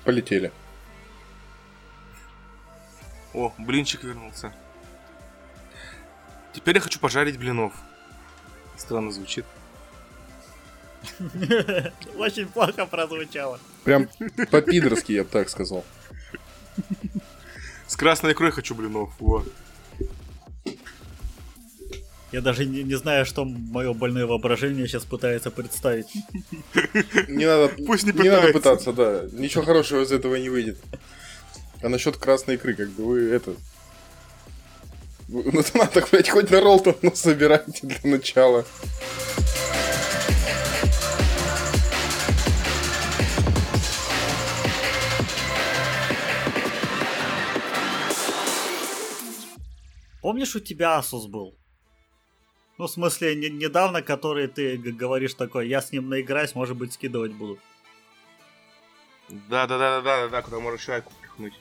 [0.04, 0.52] Полетели.
[3.32, 4.52] О, блинчик вернулся.
[6.52, 7.72] Теперь я хочу пожарить блинов.
[8.76, 9.44] Странно звучит.
[12.16, 13.58] Очень плохо прозвучало.
[13.82, 14.08] Прям
[14.50, 15.84] по-пидорски, я бы так сказал.
[17.86, 19.10] С красной икрой хочу блинов.
[19.18, 19.50] Вот.
[22.34, 26.08] Я даже не, не знаю, что мое больное воображение сейчас пытается представить.
[27.28, 28.52] Не надо, Пусть не не надо пытается.
[28.52, 29.38] пытаться, да.
[29.40, 30.76] Ничего хорошего из этого не выйдет.
[31.80, 33.54] А насчет красной икры, как бы вы это...
[35.28, 38.64] вы- Ну, то надо, блядь, хоть на ролл-то ну, собирайте для начала.
[50.20, 51.54] Помнишь, у тебя Asus был?
[52.78, 56.92] Ну, в смысле, не- недавно, который ты говоришь такой, я с ним наиграюсь, может быть,
[56.92, 57.58] скидывать буду.
[59.28, 61.54] Да, да, да, да, да, да, куда можно шайку впихнуть.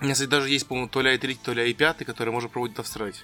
[0.00, 2.76] У меня, кстати, даже есть, по-моему, то ли i3, то ли i5, который можно проводить
[2.84, 3.22] всрать.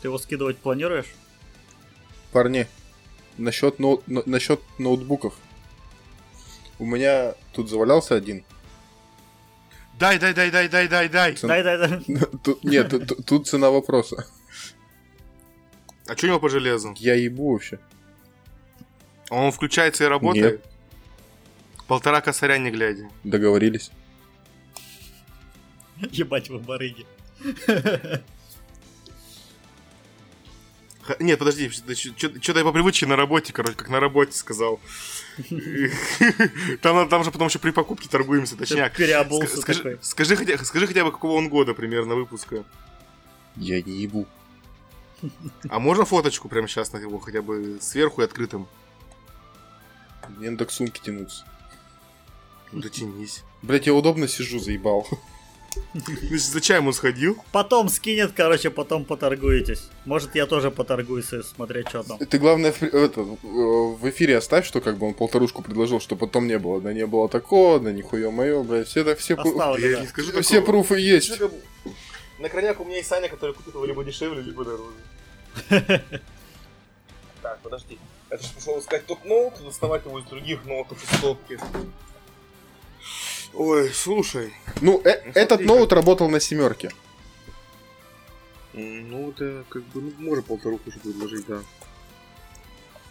[0.00, 1.14] Ты его скидывать планируешь?
[2.32, 2.66] Парни,
[3.36, 5.34] насчет, ноут- но- насчет ноутбуков.
[6.78, 8.44] У меня тут завалялся один.
[9.98, 11.34] Дай, дай, дай, дай, дай, дай, дай.
[11.34, 12.04] Цен- Дай, дай, дай.
[12.44, 14.26] Тут- Нет, тут- тут- цена вопроса.
[16.06, 16.94] А что у него по железу?
[16.98, 17.78] Я ебу вообще.
[19.30, 20.64] А Он включается и работает?
[21.88, 23.08] Полтора косаря не глядя.
[23.24, 23.90] Договорились.
[26.12, 27.06] Ебать вы барыги.
[31.06, 34.80] Х- Нет, подожди, что-то я по привычке на работе, короче, как на работе сказал.
[36.82, 38.94] Там, там же потом еще при покупке торгуемся, точняк.
[38.96, 39.98] Переобулся Ска- Скажи, такой.
[40.02, 42.64] скажи, хотя, скажи хотя бы, какого он года примерно выпуска.
[43.56, 44.26] Я не ебу.
[45.68, 48.66] А можно фоточку прямо сейчас на его хотя бы сверху и открытым?
[50.36, 51.44] Мне надо к сумке тянуться.
[52.72, 53.42] Ну, дотянись.
[53.62, 55.06] Блять, я удобно сижу, заебал.
[55.94, 57.42] Ну, за чаем он сходил?
[57.52, 59.88] Потом скинет, короче, потом поторгуетесь.
[60.04, 62.18] Может, я тоже поторгуюсь и смотреть, что там.
[62.18, 66.46] Ты главное в, это, в эфире оставь, что как бы он полторушку предложил, что потом
[66.46, 66.80] не было.
[66.80, 68.88] Да не было такого, да нихуя мое, блядь.
[68.88, 70.02] Все, так, все, Оставлю, Я да.
[70.02, 70.64] не скажу все такого.
[70.82, 71.40] пруфы есть.
[72.38, 75.00] На крайняк у меня есть Саня, который купит его либо дешевле, либо дороже.
[77.42, 77.98] Так, подожди.
[78.28, 81.58] Это же пошел искать топ-ноут, доставать его из других ноутов из стопки.
[83.54, 84.52] Ой, слушай.
[84.80, 86.92] Ну, э- Ну, этот смотри, ноут работал на семерке.
[88.72, 91.62] Ну, это как бы, ну, можно полторуху уже предложить, да.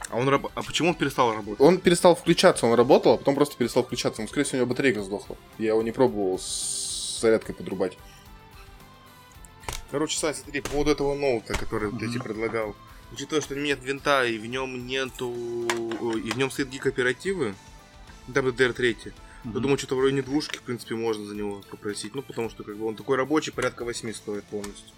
[0.10, 0.52] А он раб...
[0.54, 1.60] А почему он перестал работать?
[1.60, 4.22] Он перестал включаться, он работал, а потом просто перестал включаться.
[4.22, 5.36] Ну, скорее всего, у него батарейка сдохла.
[5.58, 7.98] Я его не пробовал с зарядкой подрубать.
[9.90, 12.76] Короче, Сань, смотри, по поводу этого ноута, который вот я тебе предлагал.
[13.12, 15.32] Учитывая, что нет винта, и в нем нету...
[15.32, 17.56] И в нем стоит гиг-оперативы,
[18.34, 19.14] там DDR3,
[19.46, 19.62] то Мгм.
[19.62, 22.16] думаю, что-то в районе двушки, в принципе, можно за него попросить.
[22.16, 24.94] Ну, потому что как бы он такой рабочий, порядка 8 стоит полностью.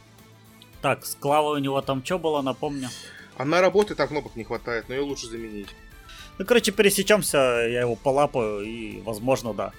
[0.82, 2.90] Так, с Клавой у него там что было, напомню.
[3.38, 5.70] Она работает, а кнопок не хватает, но ее лучше заменить.
[6.38, 9.74] Ну, короче, пересечемся, я его полапаю, и, возможно, да.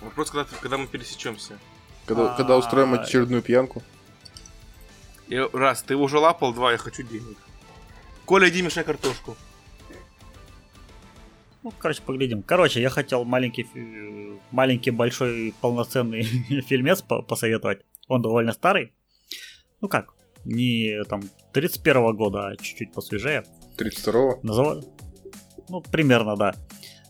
[0.00, 1.58] Вопрос, когда, когда мы пересечемся.
[2.06, 3.82] Когда, когда устроим очередную пьянку.
[5.28, 7.36] И, раз, ты уже лапал, два, я хочу денег.
[8.24, 9.36] Коля, иди мешай картошку.
[11.62, 12.42] Ну, короче, поглядим.
[12.42, 13.66] Короче, я хотел маленький,
[14.50, 16.22] маленький большой полноценный
[16.68, 17.80] фильмец посоветовать.
[18.08, 18.92] Он довольно старый.
[19.80, 23.44] Ну как, не там 31 года, а чуть-чуть посвежее.
[23.78, 24.40] 32-го?
[24.42, 24.84] Назов...
[25.68, 26.54] Ну, примерно, да.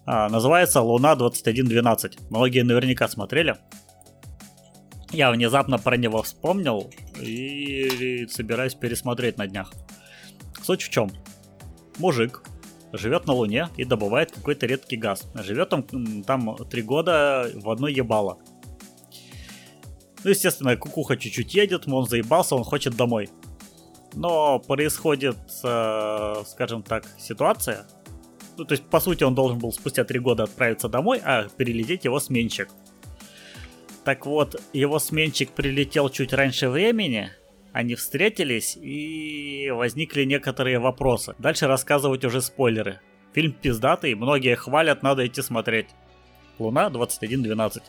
[0.05, 2.31] А, называется «Луна 2112».
[2.31, 3.57] Многие наверняка смотрели.
[5.13, 6.91] Я внезапно про него вспомнил
[7.21, 9.73] и собираюсь пересмотреть на днях.
[10.63, 11.11] Суть в чем?
[11.99, 12.43] Мужик
[12.93, 15.31] живет на Луне и добывает какой-то редкий газ.
[15.35, 18.39] Живет он там три года в одной ебало.
[20.23, 23.31] Ну, естественно, кукуха чуть-чуть едет, он заебался, он хочет домой.
[24.15, 27.87] Но происходит, э, скажем так, ситуация.
[28.59, 32.05] Ну, то есть, по сути, он должен был спустя три года отправиться домой, а перелететь
[32.05, 32.69] его сменщик.
[34.05, 37.31] Так вот, его сменщик прилетел чуть раньше времени,
[37.73, 41.35] они встретились и возникли некоторые вопросы.
[41.39, 43.01] Дальше рассказывать уже спойлеры.
[43.33, 45.87] Фильм пиздатый, многие хвалят, надо идти смотреть.
[46.59, 47.83] Луна 2112.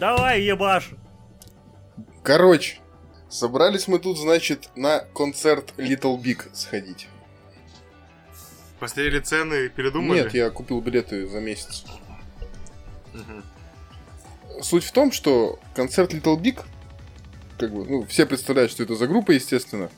[0.00, 0.92] Давай, ебаш!
[2.22, 2.78] Короче,
[3.28, 7.09] собрались мы тут, значит, на концерт Little Big сходить.
[8.80, 10.22] Посмотрели цены и передумали?
[10.22, 11.84] Нет, я купил билеты за месяц.
[13.12, 14.62] Угу.
[14.62, 16.64] Суть в том, что концерт Little Big,
[17.58, 19.90] как бы, ну, все представляют, что это за группа, естественно,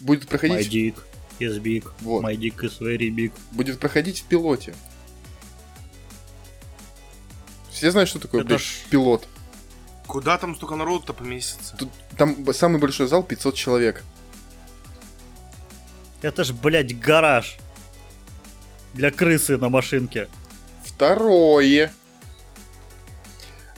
[0.00, 0.68] будет проходить...
[0.68, 0.94] My dick
[1.40, 1.90] is big.
[2.00, 2.22] Вот.
[2.22, 3.32] My dick is very big.
[3.50, 4.74] Будет проходить в пилоте.
[7.70, 8.82] Все знают, что такое, Это блядь, ж...
[8.90, 9.26] пилот?
[10.06, 11.76] Куда там столько народу-то поместится?
[11.78, 14.04] Тут, там самый большой зал 500 человек.
[16.20, 17.56] Это ж, блядь, гараж.
[18.94, 20.28] Для крысы на машинке.
[20.84, 21.92] Второе.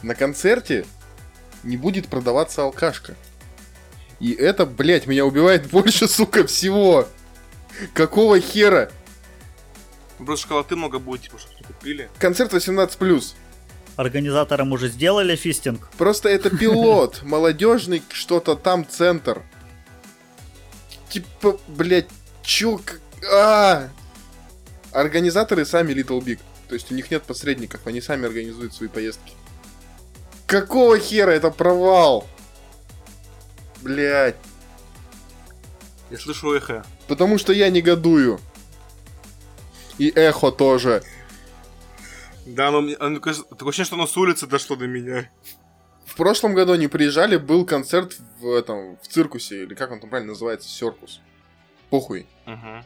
[0.02, 0.84] На концерте
[1.62, 3.14] не будет продаваться алкашка.
[4.20, 7.08] И это, блядь, меня убивает больше, сука, всего.
[7.94, 8.90] Какого хера?
[10.18, 12.08] Просто шоколады много будет, типа, что купили.
[12.18, 13.34] Концерт 18+.
[13.96, 15.88] Организаторам уже сделали фистинг?
[15.98, 19.42] Просто это пилот, молодежный что-то там центр.
[21.08, 22.08] Типа, блядь,
[22.42, 22.80] чё,
[23.30, 23.88] а,
[24.92, 26.38] Организаторы сами Little Big.
[26.68, 29.32] То есть у них нет посредников, они сами организуют свои поездки.
[30.46, 32.26] Какого хера это провал?
[33.82, 34.36] Блять.
[36.10, 36.84] Я слышу эхо.
[37.08, 38.38] Потому что я негодую.
[39.98, 41.02] И эхо тоже.
[42.44, 43.34] Да, но мне, оно, такое
[43.68, 45.30] ощущение, что оно с улицы дошло до меня.
[46.04, 50.10] В прошлом году они приезжали, был концерт в этом, в циркусе, или как он там
[50.10, 51.20] правильно называется, Серкус.
[51.88, 52.26] Похуй.
[52.46, 52.84] Угу.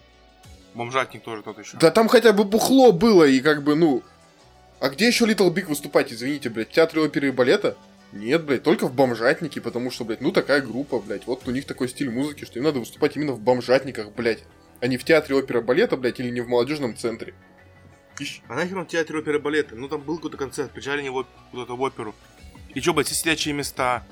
[0.76, 1.78] Бомжатник тоже тот еще.
[1.78, 4.02] Да там хотя бы бухло было, и как бы, ну...
[4.78, 6.68] А где еще Little Big выступать, извините, блядь?
[6.68, 7.78] В театре оперы и балета?
[8.12, 11.26] Нет, блядь, только в бомжатнике, потому что, блядь, ну такая группа, блядь.
[11.26, 14.44] Вот у них такой стиль музыки, что им надо выступать именно в бомжатниках, блядь.
[14.80, 17.32] А не в театре опера балета, блядь, или не в молодежном центре.
[18.20, 18.42] Ищ.
[18.46, 19.74] А нахер он в театре оперы балета?
[19.76, 22.14] Ну там был какой-то концерт, приезжали не куда-то в оперу.
[22.74, 24.06] И чё, блядь, все сидячие места.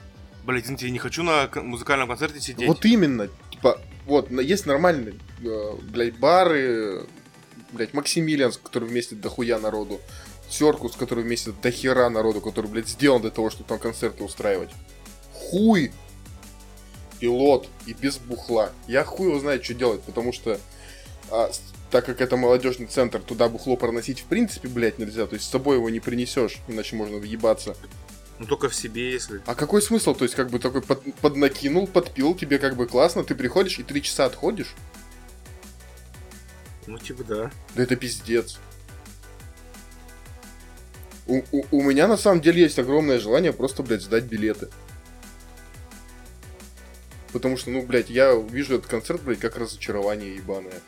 [0.45, 2.67] Блядь, извините, я не хочу на музыкальном концерте сидеть.
[2.67, 3.29] Вот именно.
[3.51, 7.07] Типа, вот, есть нормальные, э, блядь, бары,
[7.73, 10.01] блядь, Максимилианс, который вместе дохуя народу,
[10.49, 14.71] Серкус, который вместе до хера народу, который, блядь, сделан для того, чтобы там концерты устраивать.
[15.33, 15.91] Хуй!
[17.19, 18.71] Пилот и без бухла.
[18.87, 20.61] Я хуй его знает, что делать, потому что
[21.31, 21.51] а,
[21.91, 25.27] так как это молодежный центр, туда бухло проносить в принципе, блядь, нельзя.
[25.27, 27.77] То есть с собой его не принесешь, иначе можно въебаться.
[28.39, 29.43] Ну только в себе, если.
[29.47, 30.15] А какой смысл?
[30.15, 33.85] То есть, как бы такой под, поднакинул, подпил, тебе как бы классно, ты приходишь и
[33.85, 34.75] три часа отходишь?
[36.87, 37.51] Ну, типа, да.
[37.75, 38.59] Да это пиздец.
[41.27, 44.69] У, у, у меня на самом деле есть огромное желание просто, блядь, сдать билеты.
[47.33, 50.81] Потому что, ну, блядь, я вижу этот концерт, блядь, как разочарование ебаное.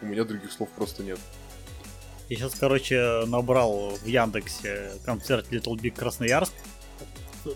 [0.00, 1.18] У меня других слов просто нет.
[2.28, 6.52] Я сейчас, короче, набрал в Яндексе концерт Little Big Красноярск.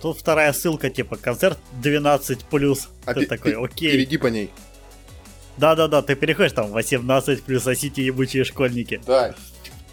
[0.02, 2.88] Тут вторая ссылка, типа, концерт 12+.
[3.06, 3.92] А ты такой, окей.
[3.92, 4.50] Перейди по ней.
[5.56, 9.00] Да-да-да, ты переходишь там 18 плюс, сосите ебучие школьники.
[9.06, 9.34] Да.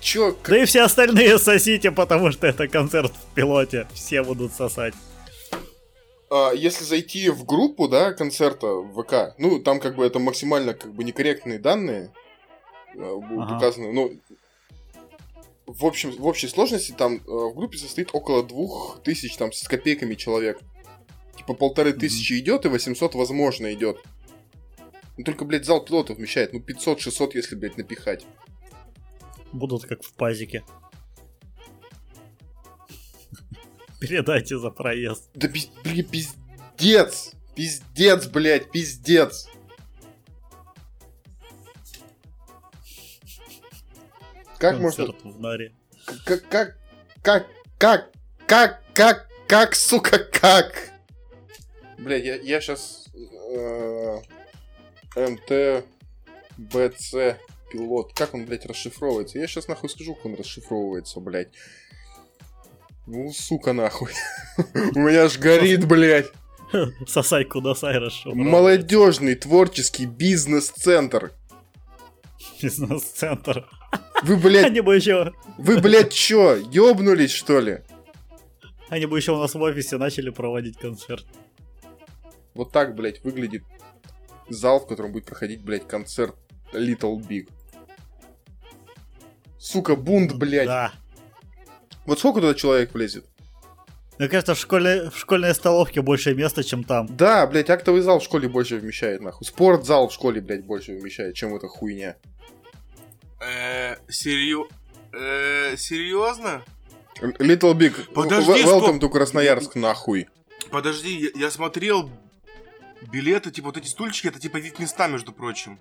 [0.01, 0.35] Чё?
[0.47, 3.87] Да и все остальные сосите, потому что это концерт в пилоте.
[3.93, 4.93] Все будут сосать.
[6.29, 10.73] А, если зайти в группу, да, концерта в ВК, ну, там как бы это максимально
[10.73, 12.11] как бы некорректные данные,
[12.95, 13.57] а, будут ага.
[13.57, 13.93] указаны.
[13.93, 14.11] Ну,
[15.67, 19.67] в, общем, в общей сложности там э, в группе состоит около двух тысяч там с
[19.67, 20.59] копейками человек.
[21.37, 21.99] Типа полторы mm-hmm.
[21.99, 23.97] тысячи идет и 800 возможно идет.
[25.17, 28.25] Ну только, блядь, зал пилотов вмещает, ну 500-600, если, блядь, напихать.
[29.51, 30.63] Будут как в пазике.
[33.99, 35.29] Передайте за проезд.
[35.33, 37.31] Да пиздец!
[37.55, 39.47] Пиздец, блядь, пиздец!
[44.57, 45.05] Как можно...
[45.23, 45.73] В норе.
[46.25, 46.77] Как, как,
[47.21, 47.47] как,
[47.77, 48.11] как,
[48.47, 50.91] как, как, как, сука, как?
[51.97, 53.07] Блядь, я, я сейчас...
[53.51, 54.19] Э,
[55.15, 55.85] МТ,
[56.57, 57.37] БЦ,
[57.71, 58.13] пилот.
[58.13, 59.39] Как он, блядь, расшифровывается?
[59.39, 61.49] Я сейчас нахуй скажу, как он расшифровывается, блядь.
[63.07, 64.11] Ну, сука, нахуй.
[64.95, 66.31] У меня аж горит, блядь.
[67.07, 68.51] Сосай кудасай расшифровывается.
[68.51, 71.33] Молодежный творческий бизнес-центр.
[72.61, 73.69] Бизнес-центр.
[74.23, 74.65] Вы, блядь...
[74.65, 75.33] Они бы еще...
[75.57, 77.81] Вы, блядь, чё, ёбнулись, что ли?
[78.89, 81.25] Они бы еще у нас в офисе начали проводить концерт.
[82.53, 83.63] Вот так, блядь, выглядит
[84.49, 86.35] зал, в котором будет проходить, блядь, концерт
[86.71, 87.49] Little Big.
[89.57, 90.67] Сука, бунт, блядь.
[90.67, 90.93] Да.
[92.05, 93.25] Вот сколько туда человек влезет?
[94.17, 97.07] Мне кажется, в, школе, в школьной столовке больше места, чем там.
[97.17, 99.45] Да, блядь, актовый зал в школе больше вмещает, нахуй.
[99.45, 102.15] Спортзал в школе, блядь, больше вмещает, чем эта хуйня.
[103.55, 103.95] Э.
[105.17, 106.63] Э, серьезно?
[107.21, 110.27] Little Big, Подожди, welcome to Красноярск, нахуй.
[110.69, 112.09] Подожди, я, я смотрел
[113.11, 115.79] билеты, типа вот эти стульчики, это типа вид места, между прочим.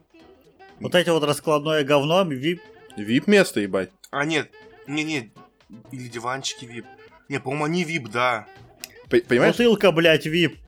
[0.78, 2.60] Вот эти вот раскладное говно, вип.
[2.96, 3.90] Вип место, ебать.
[4.10, 4.50] А, нет,
[4.86, 5.32] не-не,
[5.90, 6.86] или диванчики вип.
[7.28, 8.46] Не, по-моему, они вип, да.
[9.08, 9.56] Понимаешь?
[9.56, 10.58] Бутылка, блядь, вип.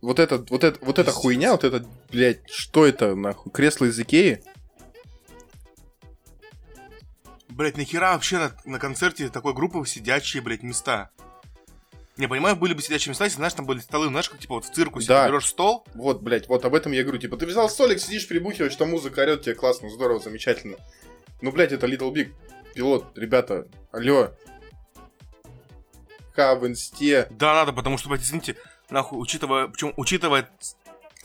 [0.00, 3.98] Вот это, вот это, вот эта хуйня, вот это, блядь, что это, нахуй, кресло из
[3.98, 4.42] Икеи?
[7.56, 11.08] Блять, нахера вообще на, на концерте такой группы сидячие, блядь, места?
[12.18, 14.66] Не, понимаю, были бы сидячие места, если, знаешь, там были столы, знаешь, как, типа, вот
[14.66, 15.24] в циркусе, да.
[15.24, 15.86] ты берешь стол.
[15.94, 17.18] Вот, блядь, вот об этом я говорю.
[17.18, 20.76] Типа, ты взял столик, сидишь, прибухиваешь, что музыка орет тебе классно, здорово, замечательно.
[21.40, 22.34] Ну, блядь, это Little Big.
[22.74, 24.34] Пилот, ребята, алло.
[26.34, 27.26] Ха, в инсте.
[27.30, 28.56] Да, надо, потому что, блядь, извините,
[28.90, 30.50] нахуй, учитывая, причем, учитывая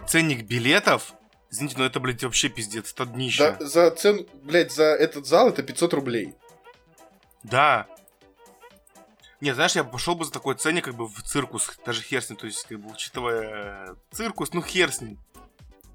[0.07, 1.13] ценник билетов,
[1.51, 3.55] извините, но это, блядь, вообще пиздец, это днище.
[3.59, 6.33] Да, за цену, блядь, за этот зал это 500 рублей.
[7.43, 7.87] Да,
[9.41, 12.29] не, знаешь, я пошел бы за такой ценник как бы в циркус, даже хер с
[12.29, 15.19] ним, то есть, как бы, учитывая циркус, ну хер с ним.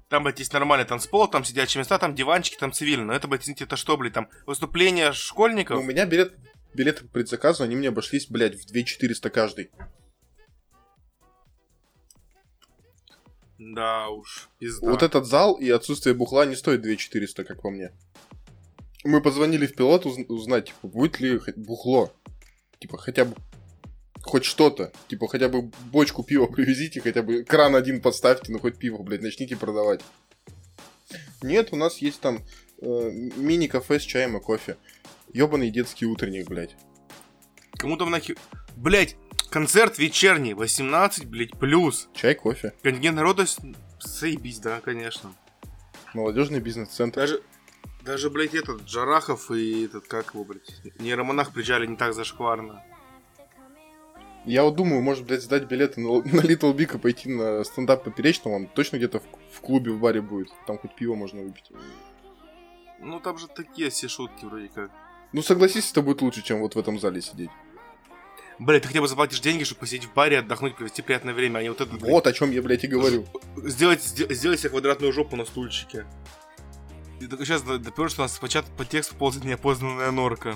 [0.09, 3.05] Там, блядь, есть нормальный танцпол, там сидячие места, там диванчики, там цивильно.
[3.05, 5.77] Но это, блядь, извините, это что, блядь, там выступление школьников?
[5.77, 6.33] Ну, у меня билет,
[6.73, 9.71] билеты по предзаказу, они мне обошлись, блядь, в 2400 каждый.
[13.59, 14.89] Да уж, пизда.
[14.89, 17.91] Вот этот зал и отсутствие бухла не стоит 2400, как по мне.
[19.03, 22.13] Мы позвонили в пилот узнать, типа, будет ли бухло.
[22.79, 23.35] Типа, хотя бы
[24.21, 24.91] хоть что-то.
[25.07, 29.21] Типа, хотя бы бочку пива привезите, хотя бы кран один подставьте, ну хоть пиво, блядь,
[29.21, 30.01] начните продавать.
[31.41, 32.43] Нет, у нас есть там
[32.81, 34.77] э, мини-кафе с чаем и кофе.
[35.33, 36.75] Ёбаный детский утренник, блядь.
[37.73, 38.37] Кому там нахер...
[38.75, 39.15] Блядь,
[39.49, 42.09] концерт вечерний, 18, блядь, плюс.
[42.13, 42.73] Чай, кофе.
[42.81, 43.45] Контингент народа,
[43.99, 45.33] заебись, да, конечно.
[46.13, 47.19] Молодежный бизнес-центр.
[47.19, 47.41] Даже,
[48.03, 52.83] даже, блядь, этот Джарахов и этот, как его, блядь, нейромонах приезжали не так зашкварно.
[54.45, 58.05] Я вот думаю, может, блядь, сдать билеты на, на Little Big и пойти на стендап
[58.05, 58.55] поперечного.
[58.55, 60.49] Он точно где-то в, в клубе, в баре будет.
[60.65, 61.69] Там хоть пиво можно выпить.
[62.99, 64.89] Ну, там же такие все шутки вроде как.
[65.33, 67.49] Ну, согласись, это будет лучше, чем вот в этом зале сидеть.
[68.59, 71.61] Блять, ты хотя бы заплатишь деньги, чтобы посидеть в баре, отдохнуть, провести приятное время, а
[71.61, 71.95] не вот это...
[71.97, 73.25] Вот о чем я, блядь, и говорю.
[73.57, 76.05] Сделать, сделать себе квадратную жопу на стульчике.
[77.19, 80.55] И только сейчас допер, что у нас по, чат, по тексту ползает неопознанная норка.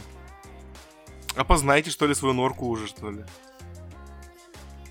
[1.36, 3.24] Опознайте, что ли, свою норку уже, что ли?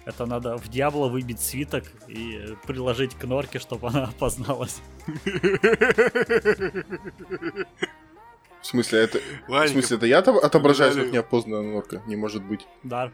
[0.04, 4.80] Это надо в Диабло выбить свиток и приложить к норке, чтобы она опозналась.
[8.62, 12.02] В смысле, это, в смысле, это я отображаюсь как неопознанная норка?
[12.06, 12.66] Не может быть.
[12.82, 13.10] Да.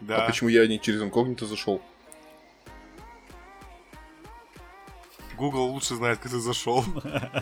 [0.00, 0.24] Да.
[0.24, 1.80] А почему я не через инкогнито зашел?
[5.36, 6.84] Google лучше знает, как ты зашел.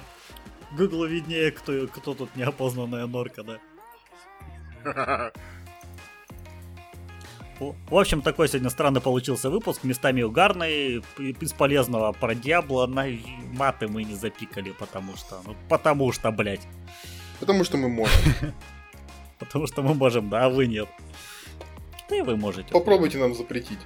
[0.77, 3.59] Google виднее, кто, кто тут неопознанная норка, да.
[7.59, 13.07] В общем, такой сегодня странный получился выпуск, местами угарный, из полезного про Диабло, на
[13.53, 16.67] маты мы не запикали, потому что, ну, потому что, блядь.
[17.41, 18.21] Потому что мы можем.
[19.39, 20.89] Потому что мы можем, да, а вы нет.
[22.09, 22.73] Да и вы можете.
[22.73, 23.79] Попробуйте нам запретить.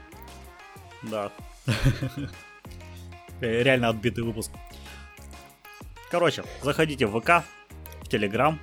[1.03, 1.33] Да.
[3.41, 4.53] Реально отбитый выпуск.
[6.11, 7.45] Короче, заходите в ВК,
[8.03, 8.61] в Телеграм,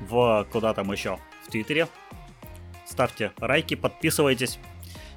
[0.00, 1.88] в куда там еще, в Твиттере.
[2.92, 4.58] Ставьте лайки, подписывайтесь.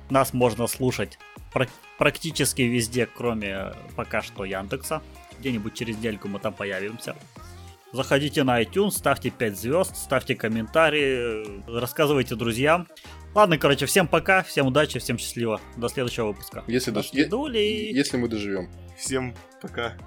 [0.10, 1.20] Нас можно слушать
[1.98, 5.02] практически везде, кроме пока что Яндекса.
[5.40, 7.18] Где-нибудь через недельку мы там появимся.
[7.92, 12.88] Заходите на iTunes, ставьте 5 звезд, ставьте комментарии, рассказывайте друзьям.
[13.34, 15.60] Ладно, короче, всем пока, всем удачи, всем счастливо.
[15.76, 16.64] До следующего выпуска.
[16.68, 17.54] Если, до дож...
[17.54, 18.70] е- если мы доживем.
[18.98, 19.98] Всем пока.